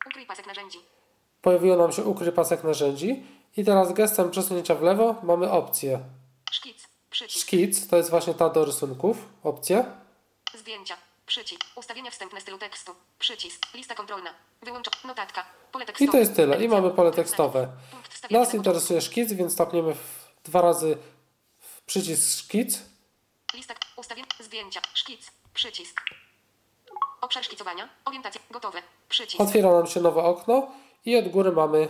Ukryj 0.07 0.25
pasek 0.25 0.47
narzędzi. 0.47 0.79
Pojawiło 1.41 1.75
nam 1.77 1.91
się 1.91 2.03
ukryj 2.03 2.31
pasek 2.31 2.63
narzędzi 2.63 3.23
i 3.57 3.65
teraz 3.65 3.93
gestem 3.93 4.31
przesunięcia 4.31 4.75
w 4.75 4.81
lewo 4.81 5.15
mamy 5.23 5.51
opcję. 5.51 5.99
Szkic. 6.51 6.87
Przycisk. 7.09 7.47
Szkic 7.47 7.87
to 7.87 7.97
jest 7.97 8.09
właśnie 8.09 8.33
ta 8.33 8.49
do 8.49 8.65
rysunków, 8.65 9.17
opcja. 9.43 9.85
Zdjęcia. 10.57 10.97
Przycisk. 11.25 11.61
Ustawienia 11.75 12.11
wstępne 12.11 12.41
stylu 12.41 12.57
tekstu. 12.57 12.91
Przycisk. 13.19 13.73
Lista 13.73 13.95
kontrolna. 13.95 14.29
Wyłącz. 14.61 15.03
Notatka. 15.05 15.45
Pole 15.71 15.85
tekstowe. 15.85 16.09
I 16.09 16.11
to 16.11 16.17
jest 16.17 16.35
tyle. 16.35 16.63
I 16.63 16.67
mamy 16.67 16.91
pole 16.91 17.11
tekstowe. 17.11 17.67
Nas 18.31 18.53
na 18.53 18.57
interesuje 18.57 19.01
szkic, 19.01 19.33
więc 19.33 19.55
tapniemy 19.55 19.95
dwa 20.43 20.61
razy 20.61 20.97
w 21.59 21.81
przycisk 21.81 22.39
szkic. 22.39 22.90
Lista. 23.53 23.73
Ustawień. 23.95 24.25
Zdjęcia. 24.39 24.81
Szkic. 24.93 25.31
Przycisk. 25.53 26.01
Obszar 27.21 27.43
szkicowania. 27.43 27.89
Orientacja. 28.05 28.41
Gotowe. 28.51 28.81
Przycisk. 29.09 29.41
Otwiera 29.41 29.71
nam 29.71 29.87
się 29.87 29.99
nowe 30.01 30.23
okno 30.23 30.71
i 31.05 31.17
od 31.17 31.27
góry 31.27 31.51
mamy 31.51 31.87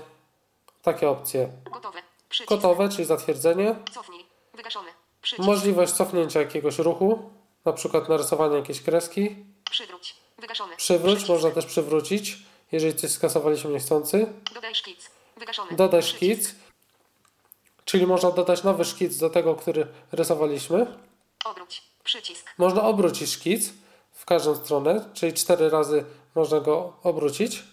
takie 0.81 1.09
opcje. 1.09 1.49
Gotowe. 1.71 2.01
Przycisk. 2.29 2.49
Gotowe, 2.49 2.89
czyli 2.89 3.05
zatwierdzenie. 3.05 3.75
Cofnij. 3.93 4.25
Wygaszony. 4.53 4.89
Przycisk. 5.21 5.47
Możliwość 5.47 5.93
cofnięcia 5.93 6.39
jakiegoś 6.39 6.77
ruchu, 6.77 7.31
na 7.65 7.73
przykład 7.73 8.09
narysowania 8.09 8.55
jakiejś 8.57 8.81
kreski. 8.81 9.35
Przywróć. 9.71 10.15
Wygaszony. 10.37 10.75
Przywróć, 10.75 11.15
Przycisk. 11.15 11.29
można 11.29 11.51
też 11.51 11.65
przywrócić, 11.65 12.37
jeżeli 12.71 12.95
coś 12.95 13.11
skasowaliśmy 13.11 13.69
niechcący. 13.71 14.33
Dodaj 14.53 14.75
szkic. 14.75 15.09
Wygaszony. 15.37 15.75
Dodaj 15.75 16.03
szkic, 16.03 16.55
czyli 17.85 18.07
można 18.07 18.31
dodać 18.31 18.63
nowy 18.63 18.85
szkic 18.85 19.17
do 19.17 19.29
tego, 19.29 19.55
który 19.55 19.87
rysowaliśmy. 20.11 20.97
Obróć. 21.45 21.83
Przycisk. 22.03 22.53
Można 22.57 22.83
obrócić 22.83 23.31
szkic 23.31 23.69
w 24.11 24.25
każdą 24.25 24.55
stronę, 24.55 25.09
czyli 25.13 25.33
cztery 25.33 25.69
razy 25.69 26.05
można 26.35 26.59
go 26.59 26.93
obrócić. 27.03 27.63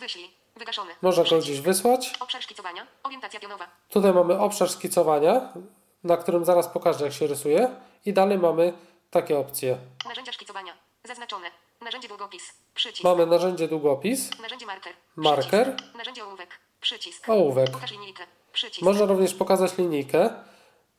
Wyślij. 0.00 0.30
Wygaszony. 0.56 0.92
Można 1.02 1.24
go 1.24 1.38
gdzieś 1.38 1.60
wysłać. 1.60 2.12
Obszar 2.20 2.42
szkicowania. 2.42 2.86
Orientacja 3.02 3.40
pionowa. 3.40 3.66
Tutaj 3.88 4.12
mamy 4.12 4.38
obszar 4.38 4.70
szkicowania, 4.70 5.52
na 6.04 6.16
którym 6.16 6.44
zaraz 6.44 6.68
pokażę, 6.68 7.04
jak 7.04 7.14
się 7.14 7.26
rysuje. 7.26 7.70
I 8.04 8.12
dalej 8.12 8.38
mamy 8.38 8.72
takie 9.10 9.38
opcje. 9.38 9.78
Narzędzia 10.08 10.32
szkicowania. 10.32 10.72
Zaznaczone. 11.04 11.50
Narzędzie 11.80 12.08
długopis. 12.08 12.42
Przycisk. 12.74 13.04
Mamy 13.04 13.26
narzędzie 13.26 13.68
długopis, 13.68 14.40
Narzędzie 14.40 14.66
marker. 14.66 14.92
Marker. 15.16 15.74
Przycisk. 15.76 15.94
Narzędzie 15.96 16.24
ołówek. 16.24 16.58
Przycisk. 16.80 17.28
ołówek. 17.28 17.70
Pokaż 17.70 17.90
linijkę. 17.90 18.22
Przycisk. 18.52 18.82
Można 18.82 19.06
również 19.06 19.34
pokazać 19.34 19.78
linijkę, 19.78 20.30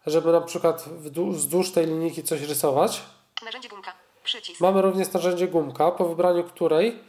żeby 0.05 0.31
na 0.31 0.41
przykład 0.41 0.89
wzdłuż 1.31 1.71
tej 1.71 1.85
linijki 1.85 2.23
coś 2.23 2.41
rysować. 2.41 3.01
Narzędzie 3.45 3.69
gumka. 3.69 3.93
Przycisk. 4.23 4.61
Mamy 4.61 4.81
również 4.81 5.13
narzędzie 5.13 5.47
gumka, 5.47 5.91
po 5.91 6.05
wybraniu 6.05 6.43
której, 6.43 6.99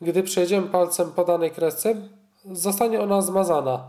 gdy 0.00 0.22
przejedziemy 0.22 0.68
palcem 0.68 1.12
po 1.12 1.24
danej 1.24 1.50
kresce, 1.50 2.08
zostanie 2.52 3.00
ona 3.00 3.22
zmazana. 3.22 3.84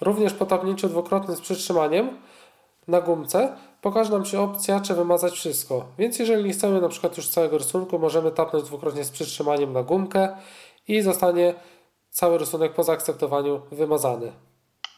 Również 0.00 0.34
po 0.34 0.46
tapnięciu 0.46 0.88
dwukrotnym 0.88 1.36
z 1.36 1.40
przytrzymaniem 1.40 2.18
na 2.88 3.00
gumce 3.00 3.56
pokaże 3.82 4.10
nam 4.10 4.24
się 4.24 4.40
opcja, 4.40 4.80
czy 4.80 4.94
wymazać 4.94 5.32
wszystko. 5.32 5.86
Więc 5.98 6.18
jeżeli 6.18 6.44
nie 6.44 6.52
chcemy 6.52 6.80
na 6.80 6.88
przykład 6.88 7.16
już 7.16 7.28
całego 7.28 7.58
rysunku, 7.58 7.98
możemy 7.98 8.30
tapnąć 8.30 8.64
dwukrotnie 8.64 9.04
z 9.04 9.10
przytrzymaniem 9.10 9.72
na 9.72 9.82
gumkę 9.82 10.36
i 10.88 11.02
zostanie 11.02 11.54
cały 12.10 12.38
rysunek 12.38 12.74
po 12.74 12.84
zaakceptowaniu 12.84 13.62
wymazany. 13.72 14.32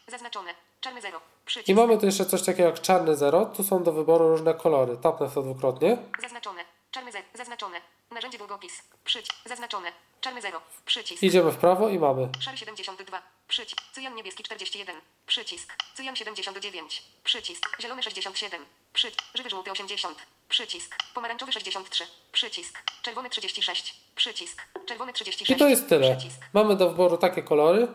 Zaznaczone. 0.07 0.49
Czarny 0.81 1.01
zero. 1.01 1.19
Przycisk. 1.47 1.69
I 1.69 1.75
mamy 1.75 1.97
tu 1.97 2.05
jeszcze 2.05 2.25
coś 2.25 2.41
takiego 2.43 2.69
jak 2.69 2.81
czarny 2.81 3.15
zero. 3.15 3.45
Tu 3.45 3.63
są 3.63 3.83
do 3.83 3.91
wyboru 3.91 4.27
różne 4.29 4.53
kolory. 4.53 4.97
Tapnę 4.97 5.27
w 5.27 5.33
to 5.33 5.41
dwukrotnie. 5.41 5.97
Zaznaczone. 6.21 6.61
Czarny 6.91 7.11
zero. 7.11 7.25
Zaznaczone. 7.33 7.77
Narzędzie 8.11 8.37
długopis. 8.37 8.81
Przycisk. 9.03 9.35
Zaznaczone. 9.45 9.91
Czarny 10.21 10.41
zero. 10.41 10.61
Przycisk. 10.85 11.23
Idziemy 11.23 11.51
w 11.51 11.57
prawo 11.57 11.89
i 11.89 11.99
mamy. 11.99 12.29
Szary 12.39 12.57
72. 12.57 13.21
Przycisk. 13.47 13.81
Cyjan 13.91 14.15
niebieski 14.15 14.43
41. 14.43 14.95
Przycisk. 15.25 15.73
Cyjan 15.93 16.15
79. 16.15 17.03
Przycisk. 17.23 17.77
Zielony 17.81 18.03
67. 18.03 18.61
Przycisk. 18.93 19.23
Żywy 19.35 19.49
żółty 19.49 19.71
80. 19.71 20.17
Przycisk. 20.49 20.95
Pomarańczowy 21.13 21.51
63. 21.51 22.03
Przycisk. 22.31 22.83
Czerwony 23.01 23.29
36. 23.29 23.95
Przycisk. 24.15 24.61
Czerwony 24.85 25.13
36. 25.13 25.51
I 25.51 25.55
to 25.55 25.67
jest 25.67 25.89
tyle. 25.89 26.15
Przycisk. 26.15 26.41
Mamy 26.53 26.75
do 26.75 26.89
wyboru 26.89 27.17
takie 27.17 27.43
kolory. 27.43 27.87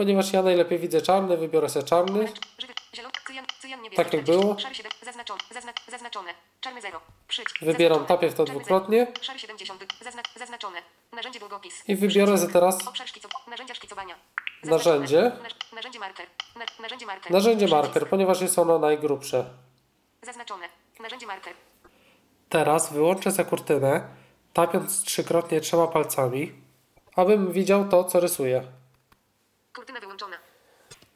Ponieważ 0.00 0.32
ja 0.32 0.42
najlepiej 0.42 0.78
widzę 0.78 1.02
czarny, 1.02 1.36
wybiorę 1.36 1.68
sobie 1.68 1.86
czarny. 1.86 2.24
Tak 3.96 4.12
jak 4.12 4.22
40. 4.22 4.32
było. 4.32 4.58
Szary 4.58 4.74
7. 4.74 4.92
Zaznaczone. 5.02 5.40
Zazna, 5.54 5.72
zaznaczone. 5.88 6.30
Czarny 6.60 6.80
0. 6.80 7.00
Przycisk. 7.28 7.58
Wybieram, 7.62 8.06
tapię 8.06 8.28
w 8.28 8.34
to 8.34 8.44
dwukrotnie. 8.44 8.98
zero. 8.98 9.24
Szary 9.24 9.38
70. 9.38 9.84
Zazna, 10.04 10.22
zaznaczone. 10.36 10.78
Narzędzie 11.12 11.38
długopis. 11.40 11.88
I 11.88 11.96
wybiorę 11.96 12.38
za 12.38 12.48
teraz. 12.48 12.78
Narzędzie. 14.64 15.32
Narzędzie 17.30 17.68
marker. 17.68 18.08
Ponieważ 18.08 18.40
jest 18.40 18.58
ono 18.58 18.78
najgrubsze. 18.78 19.44
Zaznaczone. 20.22 20.66
Narzędzie 21.00 21.26
marker. 21.26 21.54
Teraz 22.48 22.92
wyłączę 22.92 23.30
sobie 23.30 23.48
kurtynę, 23.48 24.08
tapiąc 24.52 25.02
trzykrotnie 25.02 25.60
trzema 25.60 25.86
palcami, 25.86 26.52
abym 27.16 27.52
widział 27.52 27.88
to, 27.88 28.04
co 28.04 28.20
rysuję. 28.20 28.79
Kurtyna 29.74 30.00
wyłączona. 30.00 30.36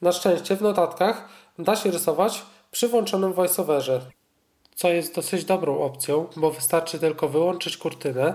Na 0.01 0.11
szczęście 0.11 0.55
w 0.55 0.61
notatkach 0.61 1.29
da 1.59 1.75
się 1.75 1.91
rysować 1.91 2.45
przy 2.71 2.87
włączonym 2.87 3.33
voiceoverze, 3.33 4.01
co 4.75 4.89
jest 4.89 5.15
dosyć 5.15 5.45
dobrą 5.45 5.79
opcją, 5.79 6.27
bo 6.35 6.51
wystarczy 6.51 6.99
tylko 6.99 7.29
wyłączyć 7.29 7.77
kurtynę, 7.77 8.33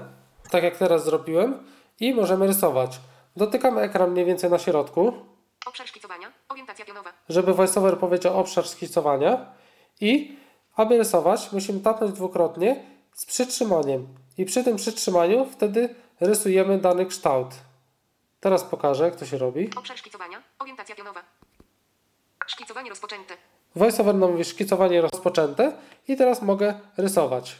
tak 0.50 0.62
jak 0.64 0.76
teraz 0.76 1.04
zrobiłem, 1.04 1.66
i 2.00 2.14
możemy 2.14 2.46
rysować. 2.46 3.00
Dotykamy 3.36 3.80
ekran 3.80 4.10
mniej 4.10 4.24
więcej 4.24 4.50
na 4.50 4.58
środku, 4.58 5.12
Obszar 5.66 5.86
szkicowania. 5.86 6.32
Orientacja 6.48 6.84
pionowa. 6.84 7.12
żeby 7.28 7.54
voiceover 7.54 7.98
powiedział 7.98 8.40
obszar 8.40 8.68
skicowania 8.68 9.52
i 10.00 10.36
aby 10.76 10.98
rysować 10.98 11.52
musimy 11.52 11.80
tapnąć 11.80 12.12
dwukrotnie 12.12 12.84
z 13.14 13.26
przytrzymaniem 13.26 14.08
i 14.38 14.44
przy 14.44 14.64
tym 14.64 14.76
przytrzymaniu 14.76 15.46
wtedy 15.46 15.94
rysujemy 16.20 16.78
dany 16.78 17.06
kształt. 17.06 17.54
Teraz 18.40 18.64
pokażę 18.64 19.04
jak 19.04 19.16
to 19.16 19.26
się 19.26 19.38
robi. 19.38 19.70
Obszar 19.76 19.98
szkicowania. 19.98 20.42
Orientacja 20.58 20.94
pionowa. 20.96 21.22
Szkicowanie 22.46 22.90
rozpoczęte. 22.90 23.36
VoiceOver 23.76 24.14
nam 24.14 24.30
mówi 24.30 24.44
szkicowanie 24.44 25.00
rozpoczęte 25.00 25.72
i 26.08 26.16
teraz 26.16 26.42
mogę 26.42 26.80
rysować. 26.96 27.56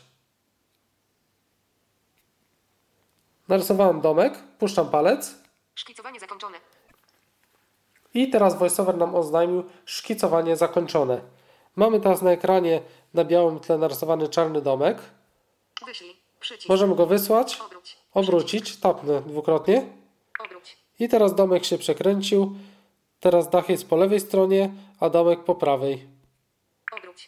Narysowałem 3.49 4.01
domek, 4.01 4.39
puszczam 4.59 4.91
palec 4.91 5.35
Szkicowanie 5.75 6.21
zakończone. 6.21 6.59
i 8.15 8.31
teraz 8.31 8.59
VoiceOver 8.59 8.97
nam 8.97 9.15
oznajmił 9.15 9.65
szkicowanie 9.85 10.57
zakończone. 10.57 11.21
Mamy 11.77 12.01
teraz 12.01 12.23
na 12.23 12.31
ekranie 12.31 12.83
na 13.15 13.25
białym 13.25 13.61
tle 13.61 13.79
narysowany 13.79 14.29
czarny 14.29 14.63
domek. 14.63 14.99
Wyślij. 15.87 16.17
Możemy 16.69 16.95
go 16.95 17.07
wysłać, 17.07 17.61
obrócić, 18.15 18.77
tapnę 18.77 19.21
dwukrotnie. 19.23 20.00
I 20.99 21.09
teraz 21.09 21.35
domek 21.35 21.64
się 21.64 21.78
przekręcił. 21.78 22.56
Teraz 23.20 23.50
dach 23.50 23.68
jest 23.68 23.88
po 23.88 23.97
lewej 23.97 24.20
stronie, 24.20 24.70
a 25.00 25.11
domek 25.11 25.44
po 25.44 25.54
prawej. 25.54 26.06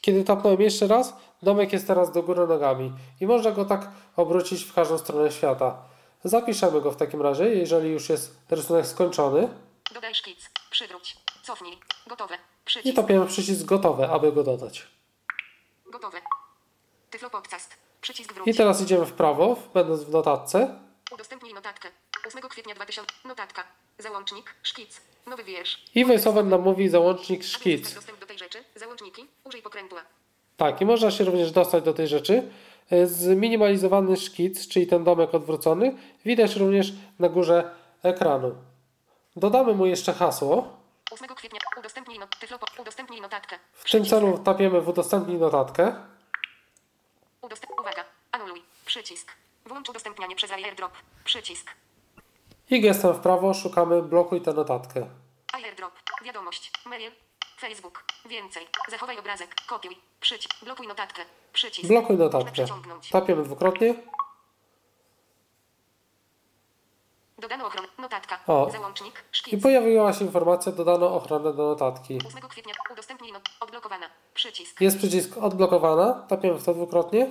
Kiedy 0.01 0.25
tapnąłem 0.25 0.61
jeszcze 0.61 0.87
raz, 0.87 1.17
domek 1.43 1.73
jest 1.73 1.87
teraz 1.87 2.13
do 2.13 2.23
góry 2.23 2.47
nogami 2.47 2.93
i 3.21 3.27
można 3.27 3.51
go 3.51 3.65
tak 3.65 3.91
obrócić 4.17 4.65
w 4.65 4.75
każdą 4.75 4.99
stronę 4.99 5.33
świata. 5.33 5.83
Zapiszemy 6.25 6.81
go 6.81 6.93
w 6.93 6.97
takim 6.97 7.23
razie, 7.23 7.55
jeżeli 7.55 7.91
już 7.91 8.09
jest 8.09 8.37
rysunek 8.51 8.87
skończony 8.87 9.49
Dodaj 9.95 10.15
szkic. 10.15 10.51
Przywróć. 10.71 11.17
Cofnij. 11.43 11.79
Gotowe. 12.07 12.35
i 12.35 12.39
Przycisk. 12.65 12.97
tapiemy 12.97 13.27
przycisk 13.27 13.65
gotowe, 13.65 14.09
aby 14.11 14.33
go 14.33 14.43
dodać. 14.45 14.87
Gotowe. 15.87 16.19
Tyflo 17.11 17.31
podcast. 17.31 17.75
Przycisk 18.01 18.33
wróć. 18.33 18.49
I 18.49 18.55
teraz 18.55 18.83
idziemy 18.83 19.07
w 19.07 19.13
prawo, 19.13 19.57
będąc 19.75 20.03
w 20.05 20.11
notatce 20.11 20.79
Udostępnij 21.13 21.55
notatkę. 21.55 21.89
8 22.27 22.43
kwietnia 22.49 22.75
2000. 22.75 23.13
Notatka. 23.25 23.65
Załącznik. 23.99 24.55
Szkic. 24.63 25.01
Nowy 25.27 25.45
wiersz. 25.45 25.85
i 25.95 26.05
VoiceOver 26.05 26.45
nam 26.45 26.63
mówi 26.63 26.89
załącznik 26.89 27.45
szkic. 27.45 27.95
dostęp 27.95 28.19
do 28.21 28.27
tej 28.27 28.39
rzeczy. 28.39 28.65
Załączniki. 28.75 29.27
Użyj 29.45 29.63
pokrętła. 29.63 30.03
Tak, 30.57 30.81
i 30.81 30.85
można 30.87 31.11
się 31.11 31.25
również 31.25 31.51
dostać 31.53 31.85
do 31.85 31.95
tej 31.95 32.09
rzeczy. 32.09 32.51
E, 32.91 33.07
Zminimalizowany 33.07 34.17
szkic, 34.17 34.69
czyli 34.69 34.87
ten 34.87 35.05
domek 35.05 35.35
odwrócony, 35.35 35.97
widać 36.25 36.57
również 36.57 36.93
na 37.19 37.29
górze 37.29 37.75
ekranu. 38.03 38.55
Dodamy 39.37 39.75
mu 39.75 39.87
jeszcze 39.87 40.13
hasło. 40.13 40.77
8 41.11 41.29
kwietnia. 41.29 41.61
Udostępnij, 41.79 42.19
not, 42.19 42.39
tyflo, 42.41 42.59
po- 42.59 42.83
udostępnij 42.83 43.21
notatkę. 43.21 43.59
W 43.73 43.91
tym 43.91 44.05
celu 44.05 44.39
tapiemy 44.39 44.81
w 44.81 44.89
udostępnij 44.89 45.39
notatkę. 45.39 45.95
Udostęp, 47.43 47.81
uwaga. 47.81 48.05
Anuluj. 48.33 48.63
Przycisk. 48.87 49.33
Włącz 49.67 49.89
udostępnianie 49.89 50.37
przez 50.37 50.51
AirDrop. 50.51 50.93
Przycisk. 51.25 51.71
I 52.73 52.81
gestem 52.81 53.15
w 53.15 53.21
prawo 53.21 53.55
szukamy 53.55 54.03
blokuj 54.03 54.41
tę 54.41 54.53
notatkę. 54.53 55.07
AirDrop. 55.53 55.93
Wiadomość. 56.25 56.71
Mail. 56.87 57.13
Facebook. 57.61 58.05
Więcej. 58.27 58.67
Zachowaj 58.91 59.19
obrazek. 59.19 59.55
Kopiuj. 59.69 59.97
Przycisk. 60.21 60.65
Blokuj 60.65 60.87
notatkę. 60.87 61.23
Przycisk. 61.53 61.89
Blokuj 61.89 62.17
notatkę. 62.17 62.65
Tapiemy 63.11 63.43
dwukrotnie. 63.43 63.95
Dodano 67.39 67.67
ochronę. 67.67 67.89
Notatka. 67.99 68.39
O. 68.47 68.71
Załącznik. 68.71 69.25
I 69.33 69.37
Szkic. 69.37 69.63
pojawiła 69.63 70.13
się 70.13 70.25
informacja 70.25 70.73
dodano 70.73 71.15
ochronę 71.15 71.53
do 71.53 71.63
notatki. 71.63 72.19
8 72.29 72.49
kwietnia. 72.49 72.75
Udostępnij 72.93 73.33
not. 73.33 73.43
Odblokowana. 73.61 74.07
Przycisk. 74.35 74.81
Jest 74.81 74.99
przycisk 74.99 75.37
odblokowana. 75.37 76.27
Tapiemy 76.29 76.59
w 76.59 76.65
to 76.65 76.75
dwukrotnie. 76.75 77.31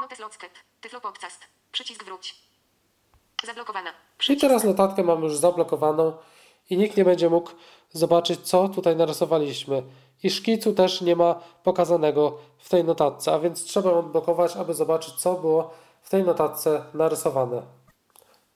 Notes 0.00 0.18
Locket. 0.18 0.52
Tyflo 0.80 1.00
podcast. 1.00 1.40
Przycisk 1.72 2.04
wróć. 2.04 2.45
Zablokowana. 3.46 3.90
I 4.28 4.36
teraz 4.36 4.64
notatkę 4.64 5.02
mamy 5.02 5.24
już 5.24 5.36
zablokowaną 5.36 6.12
i 6.70 6.76
nikt 6.76 6.96
nie 6.96 7.04
będzie 7.04 7.30
mógł 7.30 7.50
zobaczyć, 7.92 8.40
co 8.40 8.68
tutaj 8.68 8.96
narysowaliśmy. 8.96 9.82
I 10.22 10.30
szkicu 10.30 10.72
też 10.72 11.00
nie 11.00 11.16
ma 11.16 11.34
pokazanego 11.62 12.38
w 12.58 12.68
tej 12.68 12.84
notatce, 12.84 13.32
a 13.32 13.38
więc 13.38 13.64
trzeba 13.64 13.90
ją 13.90 13.98
odblokować, 13.98 14.56
aby 14.56 14.74
zobaczyć, 14.74 15.14
co 15.14 15.34
było 15.34 15.74
w 16.02 16.10
tej 16.10 16.24
notatce 16.24 16.84
narysowane. 16.94 17.62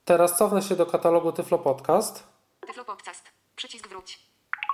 Teraz 0.05 0.38
cofnę 0.38 0.62
się 0.62 0.76
do 0.76 0.87
katalogu 0.87 1.33
Tyflo 1.33 1.59
Podcast. 1.59 2.24
Tyflo 2.66 2.85
podcast. 2.85 3.24
Przycisk 3.57 3.88
wróć. 3.88 4.18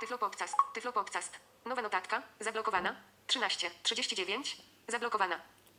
Tyflo 0.01 0.17
podcast. 0.17 0.55
Tyflo 0.73 0.91
podcast. 0.91 1.31
Nowa 1.65 1.81
notatka. 1.81 2.21
Zablokowana. 2.39 2.95
13. 3.27 3.69
39. 3.83 4.57
Zablokowana. 4.87 5.35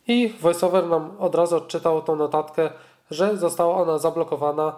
I 0.06 0.28
VoiceOver 0.40 0.86
nam 0.86 1.16
od 1.18 1.34
razu 1.34 1.56
odczytał 1.56 2.02
tą 2.02 2.16
notatkę, 2.16 2.70
że 3.10 3.36
została 3.36 3.76
ona 3.76 3.98
zablokowana. 3.98 4.76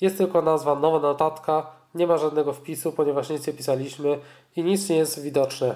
Jest 0.00 0.18
tylko 0.18 0.42
nazwa 0.42 0.74
nowa 0.74 0.98
notatka, 0.98 1.66
nie 1.94 2.06
ma 2.06 2.18
żadnego 2.18 2.52
wpisu, 2.52 2.92
ponieważ 2.92 3.28
nic 3.30 3.46
nie 3.46 3.52
pisaliśmy 3.52 4.18
i 4.56 4.64
nic 4.64 4.88
nie 4.88 4.96
jest 4.96 5.22
widoczne. 5.22 5.74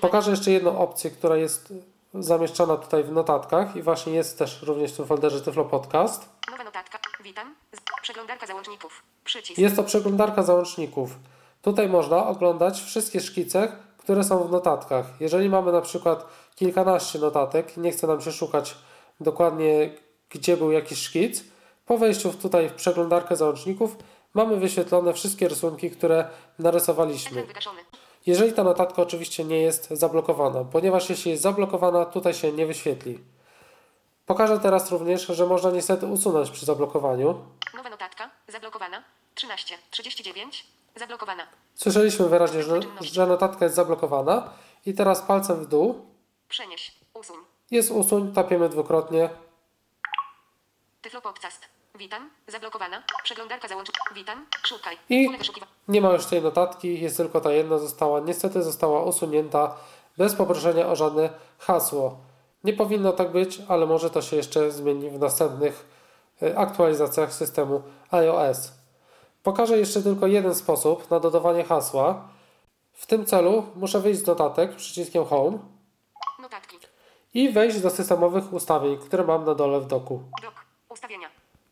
Pokażę 0.00 0.30
jeszcze 0.30 0.50
jedną 0.50 0.78
opcję, 0.78 1.10
która 1.10 1.36
jest 1.36 1.72
zamieszczona 2.14 2.76
tutaj 2.76 3.04
w 3.04 3.12
notatkach 3.12 3.76
i 3.76 3.82
właśnie 3.82 4.12
jest 4.12 4.38
też 4.38 4.62
również 4.62 4.92
w 4.92 4.96
tym 4.96 5.06
folderze 5.06 5.40
Tyflo 5.40 5.64
Podcast. 5.64 6.28
Nowa 6.50 6.64
notatka. 6.64 6.98
Witam. 7.24 7.54
Przeglądarka 8.02 8.46
załączników. 8.46 9.02
Przycisk. 9.24 9.58
Jest 9.58 9.76
to 9.76 9.82
przeglądarka 9.82 10.42
załączników. 10.42 11.10
Tutaj 11.62 11.88
można 11.88 12.26
oglądać 12.26 12.80
wszystkie 12.82 13.20
szkice, 13.20 13.76
które 13.98 14.24
są 14.24 14.44
w 14.44 14.50
notatkach. 14.50 15.06
Jeżeli 15.20 15.48
mamy 15.48 15.72
na 15.72 15.80
przykład 15.80 16.26
kilkanaście 16.54 17.18
notatek, 17.18 17.76
nie 17.76 17.92
chce 17.92 18.06
nam 18.06 18.20
się 18.20 18.32
szukać 18.32 18.76
dokładnie, 19.20 19.90
gdzie 20.30 20.56
był 20.56 20.72
jakiś 20.72 20.98
szkic, 20.98 21.44
po 21.86 21.98
wejściu 21.98 22.32
tutaj 22.32 22.68
w 22.68 22.74
przeglądarkę 22.74 23.36
załączników 23.36 23.96
mamy 24.34 24.56
wyświetlone 24.56 25.12
wszystkie 25.12 25.48
rysunki, 25.48 25.90
które 25.90 26.28
narysowaliśmy. 26.58 27.46
Jeżeli 28.26 28.52
ta 28.52 28.64
notatka 28.64 29.02
oczywiście 29.02 29.44
nie 29.44 29.62
jest 29.62 29.88
zablokowana, 29.90 30.64
ponieważ 30.64 31.10
jeśli 31.10 31.30
jest 31.30 31.42
zablokowana, 31.42 32.04
tutaj 32.04 32.34
się 32.34 32.52
nie 32.52 32.66
wyświetli. 32.66 33.18
Pokażę 34.26 34.60
teraz 34.60 34.90
również, 34.90 35.26
że 35.26 35.46
można 35.46 35.70
niestety 35.70 36.06
usunąć 36.06 36.50
przy 36.50 36.66
zablokowaniu. 36.66 37.44
Nowa 37.76 37.90
notatka. 37.90 38.30
Zablokowana. 38.48 39.02
13. 39.34 39.74
39. 39.90 40.66
Zablokowana. 40.96 41.46
Słyszeliśmy 41.74 42.28
wyraźnie, 42.28 42.62
że, 42.62 42.80
że 43.00 43.26
notatka 43.26 43.64
jest 43.64 43.76
zablokowana 43.76 44.50
i 44.86 44.94
teraz 44.94 45.22
palcem 45.22 45.64
w 45.64 45.68
dół 45.68 46.06
Przenieś. 46.48 46.92
Usuń. 47.14 47.53
Jest 47.70 47.90
usuń, 47.90 48.32
tapiemy 48.32 48.68
dwukrotnie 48.68 49.30
Tyflo 51.02 51.20
podcast. 51.20 51.64
Witam. 51.94 52.30
Zablokowana. 52.48 53.02
Przeglądarka 53.24 53.68
załączników. 53.68 54.06
Witam. 54.14 54.46
Szukaj. 54.66 54.96
I- 55.08 55.28
nie 55.88 56.00
ma 56.00 56.12
już 56.12 56.26
tej 56.26 56.42
notatki, 56.42 57.00
jest 57.00 57.16
tylko 57.16 57.40
ta 57.40 57.52
jedna 57.52 57.78
została, 57.78 58.20
niestety 58.20 58.62
została 58.62 59.02
usunięta 59.02 59.76
bez 60.18 60.34
poproszenia 60.34 60.86
o 60.86 60.96
żadne 60.96 61.30
hasło. 61.58 62.16
Nie 62.64 62.72
powinno 62.72 63.12
tak 63.12 63.32
być, 63.32 63.60
ale 63.68 63.86
może 63.86 64.10
to 64.10 64.22
się 64.22 64.36
jeszcze 64.36 64.70
zmieni 64.70 65.10
w 65.10 65.18
następnych 65.18 65.86
e, 66.42 66.58
aktualizacjach 66.58 67.32
systemu 67.32 67.82
iOS. 68.10 68.72
Pokażę 69.42 69.78
jeszcze 69.78 70.02
tylko 70.02 70.26
jeden 70.26 70.54
sposób 70.54 71.10
na 71.10 71.20
dodawanie 71.20 71.64
hasła. 71.64 72.28
W 72.92 73.06
tym 73.06 73.26
celu 73.26 73.66
muszę 73.76 74.00
wyjść 74.00 74.20
z 74.20 74.26
notatek 74.26 74.76
przyciskiem 74.76 75.24
Home 75.24 75.58
Notatki. 76.42 76.76
I 77.34 77.52
wejść 77.52 77.80
do 77.80 77.90
systemowych 77.90 78.52
ustawień, 78.52 78.98
które 78.98 79.24
mam 79.24 79.44
na 79.44 79.54
dole 79.54 79.80
w 79.80 79.86
doku. 79.86 80.22
Dok. 80.42 80.54
Ustawienia. 80.88 81.28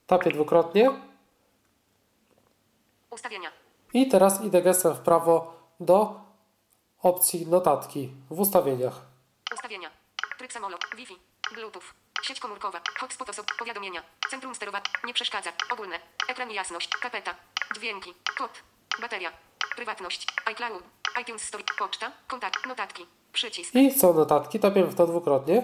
Tapię 0.07 0.31
dwukrotnie 0.31 0.91
Ustawienia. 3.11 3.51
i 3.95 4.09
teraz 4.09 4.45
idę 4.45 4.63
gestem 4.63 4.95
w 4.95 4.99
prawo 5.01 5.55
do 5.81 6.21
opcji 7.03 7.47
notatki 7.47 8.13
w 8.31 8.41
ustawieniach. 8.41 9.01
Ustawienia. 9.55 9.91
Tryb 10.39 10.53
samolot. 10.53 10.81
Wi-Fi. 10.97 11.17
Bluetooth. 11.55 11.83
Sieć 12.23 12.41
komórkowa. 12.41 12.81
Hotspot 13.01 13.31
osób. 13.31 13.47
Powiadomienia. 13.59 14.03
Centrum 14.31 14.55
sterowania. 14.55 14.85
Nie 15.05 15.15
przeszkadza. 15.15 15.53
Ogólne. 15.73 16.01
Ekran 16.29 16.51
i 16.51 16.55
jasność. 16.55 16.89
Kapeta. 16.89 17.35
Dźwięki. 17.75 18.15
Kod. 18.39 18.51
Bateria. 19.01 19.33
Prywatność. 19.77 20.27
iCloud. 20.47 20.83
iTunes 21.21 21.43
Store. 21.43 21.65
Poczta. 21.79 22.13
Kontakt. 22.27 22.67
Notatki. 22.67 23.07
Przycisk. 23.33 23.75
I 23.75 23.91
są 23.91 24.15
notatki, 24.15 24.61
topiemy 24.61 24.87
w 24.87 24.95
to 24.95 25.07
dwukrotnie. 25.07 25.63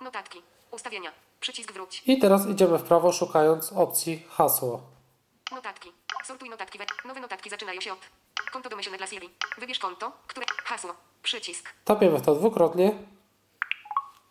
Notatki. 0.00 0.42
Ustawienia. 0.70 1.12
Przycisk 1.40 1.72
wróć. 1.72 2.02
I 2.06 2.18
teraz 2.18 2.46
idziemy 2.46 2.78
w 2.78 2.82
prawo 2.82 3.12
szukając 3.12 3.72
opcji 3.72 4.22
hasło. 4.28 4.80
Notatki. 5.52 5.92
Sortuj 6.24 6.50
notatki. 6.50 6.78
We... 6.78 6.84
Nowe 7.04 7.20
notatki 7.20 7.50
zaczynają 7.50 7.80
się 7.80 7.92
od. 7.92 7.98
Konto 8.52 8.68
domyślne 8.68 8.98
dla 8.98 9.06
Siri. 9.06 9.30
Wybierz 9.58 9.78
konto, 9.78 10.12
które. 10.26 10.46
Hasło. 10.64 10.94
Przycisk. 11.22 11.68
Topiemy 11.84 12.18
w 12.18 12.22
to 12.22 12.34
dwukrotnie. 12.34 12.92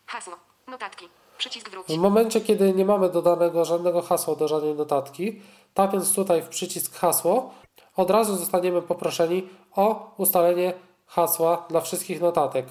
Hasło. 0.05 0.35
Notatki. 0.67 1.09
Przycisk 1.37 1.69
wróć. 1.69 1.87
W 1.87 1.97
momencie, 1.97 2.41
kiedy 2.41 2.73
nie 2.73 2.85
mamy 2.85 3.09
dodanego 3.09 3.65
żadnego 3.65 4.01
hasła 4.01 4.35
do 4.35 4.47
żadnej 4.47 4.75
notatki, 4.75 5.41
tapiąc 5.73 6.15
tutaj 6.15 6.41
w 6.41 6.47
przycisk 6.47 6.95
hasło, 6.95 7.53
od 7.95 8.09
razu 8.09 8.35
zostaniemy 8.35 8.81
poproszeni 8.81 9.49
o 9.75 10.13
ustalenie 10.17 10.73
hasła 11.07 11.65
dla 11.69 11.81
wszystkich 11.81 12.21
notatek. 12.21 12.65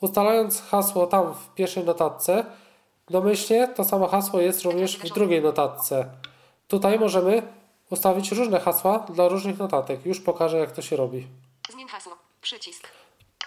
Ustalając 0.00 0.62
hasło 0.62 1.06
tam 1.06 1.34
w 1.34 1.54
pierwszej 1.54 1.84
notatce, 1.84 2.44
domyślnie 3.10 3.68
to 3.68 3.84
samo 3.84 4.08
hasło 4.08 4.40
jest 4.40 4.62
również 4.62 4.98
w 4.98 5.14
drugiej 5.14 5.42
notatce. 5.42 6.10
Tutaj 6.68 6.98
możemy 6.98 7.42
ustawić 7.90 8.32
różne 8.32 8.60
hasła 8.60 8.98
dla 8.98 9.28
różnych 9.28 9.58
notatek. 9.58 10.06
Już 10.06 10.20
pokażę, 10.20 10.58
jak 10.58 10.72
to 10.72 10.82
się 10.82 10.96
robi. 10.96 11.26
Zmień 11.70 11.88
hasło. 11.88 12.16
Przycisk. 12.40 12.88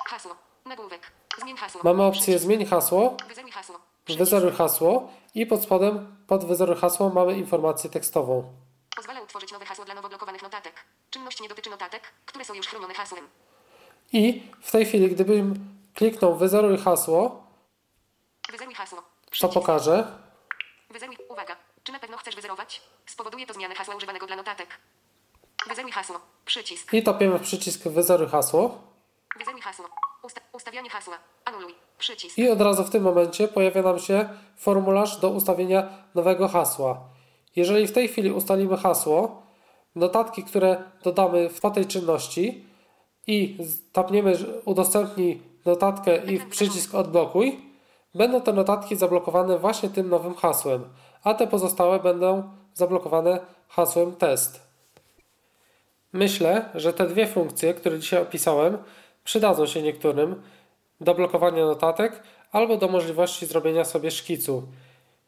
Hasło. 0.07 0.35
Nagłówek. 0.65 1.11
Zmień 1.41 1.57
hasło. 1.57 1.81
Mamy 1.83 2.03
opcję 2.03 2.39
zmień 2.39 2.65
hasło, 2.65 3.17
Wyzeruj 3.27 3.51
hasło. 3.51 3.79
Wyzeruj 4.07 4.51
hasło 4.51 5.09
i 5.35 5.45
pod 5.45 5.63
spodem, 5.63 6.17
pod 6.27 6.45
wyzeruj 6.45 6.75
hasło 6.75 7.09
mamy 7.09 7.37
informację 7.37 7.89
tekstową. 7.89 8.53
Pozwala 8.95 9.21
utworzyć 9.21 9.51
nowe 9.51 9.65
hasło 9.65 9.85
dla 9.85 9.95
nowo 9.95 10.09
blokowanych 10.09 10.41
notatek. 10.41 10.73
Czynność 11.09 11.41
nie 11.41 11.49
dotyczy 11.49 11.69
notatek, 11.69 12.01
które 12.25 12.45
są 12.45 12.53
już 12.53 12.67
chronione 12.67 12.93
hasłem. 12.93 13.27
I 14.13 14.43
w 14.61 14.71
tej 14.71 14.85
chwili, 14.85 15.09
gdybym 15.09 15.55
kliknął 15.93 16.35
wyzeruj 16.35 16.77
hasło, 16.77 17.43
Wyzeruj 18.51 18.73
hasło. 18.75 19.03
to 19.41 19.49
pokażę. 19.49 20.07
Wyzeruj. 20.89 21.17
Uwaga. 21.29 21.55
Czy 21.83 21.91
na 21.91 21.99
pewno 21.99 22.17
chcesz 22.17 22.35
wyzerować? 22.35 22.81
Spowoduje 23.05 23.45
to 23.47 23.53
zmianę 23.53 23.75
hasła 23.75 23.95
używanego 23.95 24.27
dla 24.27 24.35
notatek. 24.35 24.67
Wyzeruj 25.69 25.91
hasło. 25.91 26.19
Przycisk. 26.45 26.93
I 26.93 27.03
topiemy 27.03 27.39
w 27.39 27.41
przycisk 27.41 27.83
wyzeruj 27.87 28.27
hasło. 28.27 28.77
Wyzeruj 29.39 29.61
hasło. 29.61 29.85
Usta- 30.23 30.41
ustawianie 30.53 30.89
hasła. 30.89 31.17
Anuluj. 31.45 31.75
Przycisk. 31.97 32.37
I 32.37 32.49
od 32.49 32.61
razu 32.61 32.83
w 32.83 32.89
tym 32.89 33.03
momencie 33.03 33.47
pojawia 33.47 33.81
nam 33.81 33.99
się 33.99 34.29
formularz 34.57 35.17
do 35.19 35.29
ustawienia 35.29 35.89
nowego 36.15 36.47
hasła. 36.47 36.99
Jeżeli 37.55 37.87
w 37.87 37.91
tej 37.91 38.07
chwili 38.07 38.31
ustalimy 38.31 38.77
hasło, 38.77 39.43
notatki, 39.95 40.43
które 40.43 40.83
dodamy 41.03 41.49
po 41.61 41.71
tej 41.71 41.85
czynności 41.85 42.65
i 43.29 43.57
tapniemy 43.93 44.37
udostępnij 44.65 45.41
notatkę 45.65 46.17
i 46.25 46.39
przycisk 46.39 46.95
odblokuj, 46.95 47.59
będą 48.15 48.41
te 48.41 48.53
notatki 48.53 48.95
zablokowane 48.95 49.59
właśnie 49.59 49.89
tym 49.89 50.09
nowym 50.09 50.35
hasłem, 50.35 50.83
a 51.23 51.33
te 51.33 51.47
pozostałe 51.47 51.99
będą 51.99 52.43
zablokowane 52.73 53.39
hasłem 53.67 54.15
test. 54.15 54.61
Myślę, 56.13 56.69
że 56.75 56.93
te 56.93 57.07
dwie 57.07 57.27
funkcje, 57.27 57.73
które 57.73 57.99
dzisiaj 57.99 58.21
opisałem, 58.21 58.77
przydadzą 59.23 59.65
się 59.65 59.81
niektórym 59.81 60.41
do 61.01 61.15
blokowania 61.15 61.65
notatek 61.65 62.23
albo 62.51 62.77
do 62.77 62.87
możliwości 62.87 63.45
zrobienia 63.45 63.85
sobie 63.85 64.11
szkicu. 64.11 64.63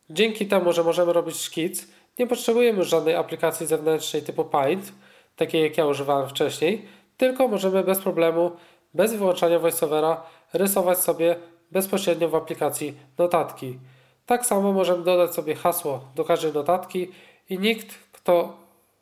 Dzięki 0.10 0.48
temu, 0.48 0.74
że 0.74 0.84
możemy 0.84 1.14
robić 1.14 1.38
szkic, 1.38 1.88
nie 2.20 2.28
potrzebujemy 2.28 2.80
już 2.80 2.90
żadnej 2.90 3.16
aplikacji 3.16 3.68
zewnętrznej 3.68 4.22
typu 4.22 4.44
Paint, 4.46 4.92
takiej 5.36 5.64
jak 5.64 5.78
ja 5.78 5.86
używałem 5.86 6.30
wcześniej, 6.30 6.88
tylko 7.22 7.48
możemy 7.48 7.84
bez 7.84 8.00
problemu, 8.00 8.52
bez 8.94 9.14
wyłączania 9.14 9.60
voiceovera, 9.60 10.24
rysować 10.54 10.98
sobie 10.98 11.36
bezpośrednio 11.72 12.30
w 12.30 12.36
aplikacji 12.36 12.98
notatki. 13.18 13.80
Tak 14.26 14.46
samo 14.46 14.72
możemy 14.72 15.04
dodać 15.04 15.34
sobie 15.34 15.56
hasło 15.56 16.02
do 16.16 16.26
każdej 16.26 16.54
notatki 16.54 17.12
i 17.50 17.60
nikt, 17.60 17.88
kto 18.12 18.54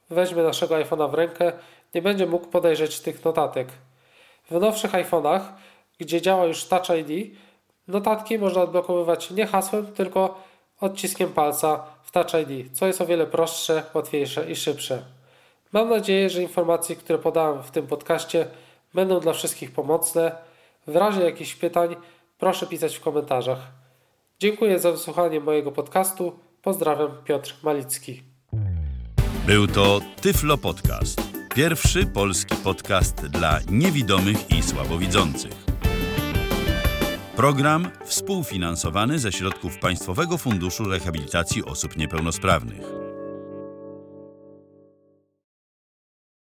weźmie 0.10 0.44
naszego 0.44 0.76
iPhone'a 0.76 1.12
w 1.12 1.14
rękę, 1.14 1.52
nie 1.96 2.02
będzie 2.02 2.26
mógł 2.26 2.48
podejrzeć 2.48 3.00
tych 3.00 3.26
notatek. 3.26 3.68
W 4.52 4.60
nowszych 4.60 4.92
iPhone'ach, 4.92 5.42
gdzie 6.00 6.22
działa 6.22 6.46
już 6.46 6.66
Touch 6.66 6.90
ID, 6.90 7.36
notatki 7.88 8.40
można 8.40 8.62
odblokowywać 8.62 9.32
nie 9.32 9.48
hasłem, 9.48 9.94
tylko 9.94 10.42
odciskiem 10.82 11.34
palca 11.34 11.84
w 12.04 12.12
Touch 12.12 12.34
ID, 12.34 12.78
co 12.78 12.88
jest 12.88 13.02
o 13.02 13.06
wiele 13.06 13.28
prostsze, 13.28 13.84
łatwiejsze 13.94 14.52
i 14.52 14.56
szybsze. 14.56 15.19
Mam 15.74 15.90
nadzieję, 15.90 16.30
że 16.30 16.42
informacje, 16.42 16.96
które 16.96 17.20
podałem 17.20 17.64
w 17.64 17.72
tym 17.72 17.88
podcaście, 17.88 18.48
będą 18.94 19.20
dla 19.20 19.34
wszystkich 19.34 19.72
pomocne. 19.72 20.32
W 20.88 20.96
razie 20.96 21.22
jakichś 21.22 21.56
pytań, 21.56 21.96
proszę 22.38 22.68
pisać 22.68 22.96
w 22.96 23.02
komentarzach. 23.02 23.60
Dziękuję 24.40 24.80
za 24.80 24.92
wysłuchanie 24.92 25.40
mojego 25.40 25.72
podcastu. 25.72 26.40
Pozdrawiam, 26.62 27.12
Piotr 27.26 27.56
Malicki. 27.64 28.24
Był 29.48 29.68
to 29.68 30.00
Tyflo 30.22 30.58
Podcast. 30.58 31.22
Pierwszy 31.56 32.06
polski 32.06 32.56
podcast 32.56 33.28
dla 33.28 33.60
niewidomych 33.72 34.52
i 34.52 34.64
słabowidzących. 34.64 35.52
Program 37.36 37.92
współfinansowany 38.06 39.20
ze 39.20 39.32
środków 39.32 39.78
Państwowego 39.78 40.38
Funduszu 40.38 40.84
Rehabilitacji 40.84 41.66
Osób 41.66 41.98
Niepełnosprawnych. 41.98 43.09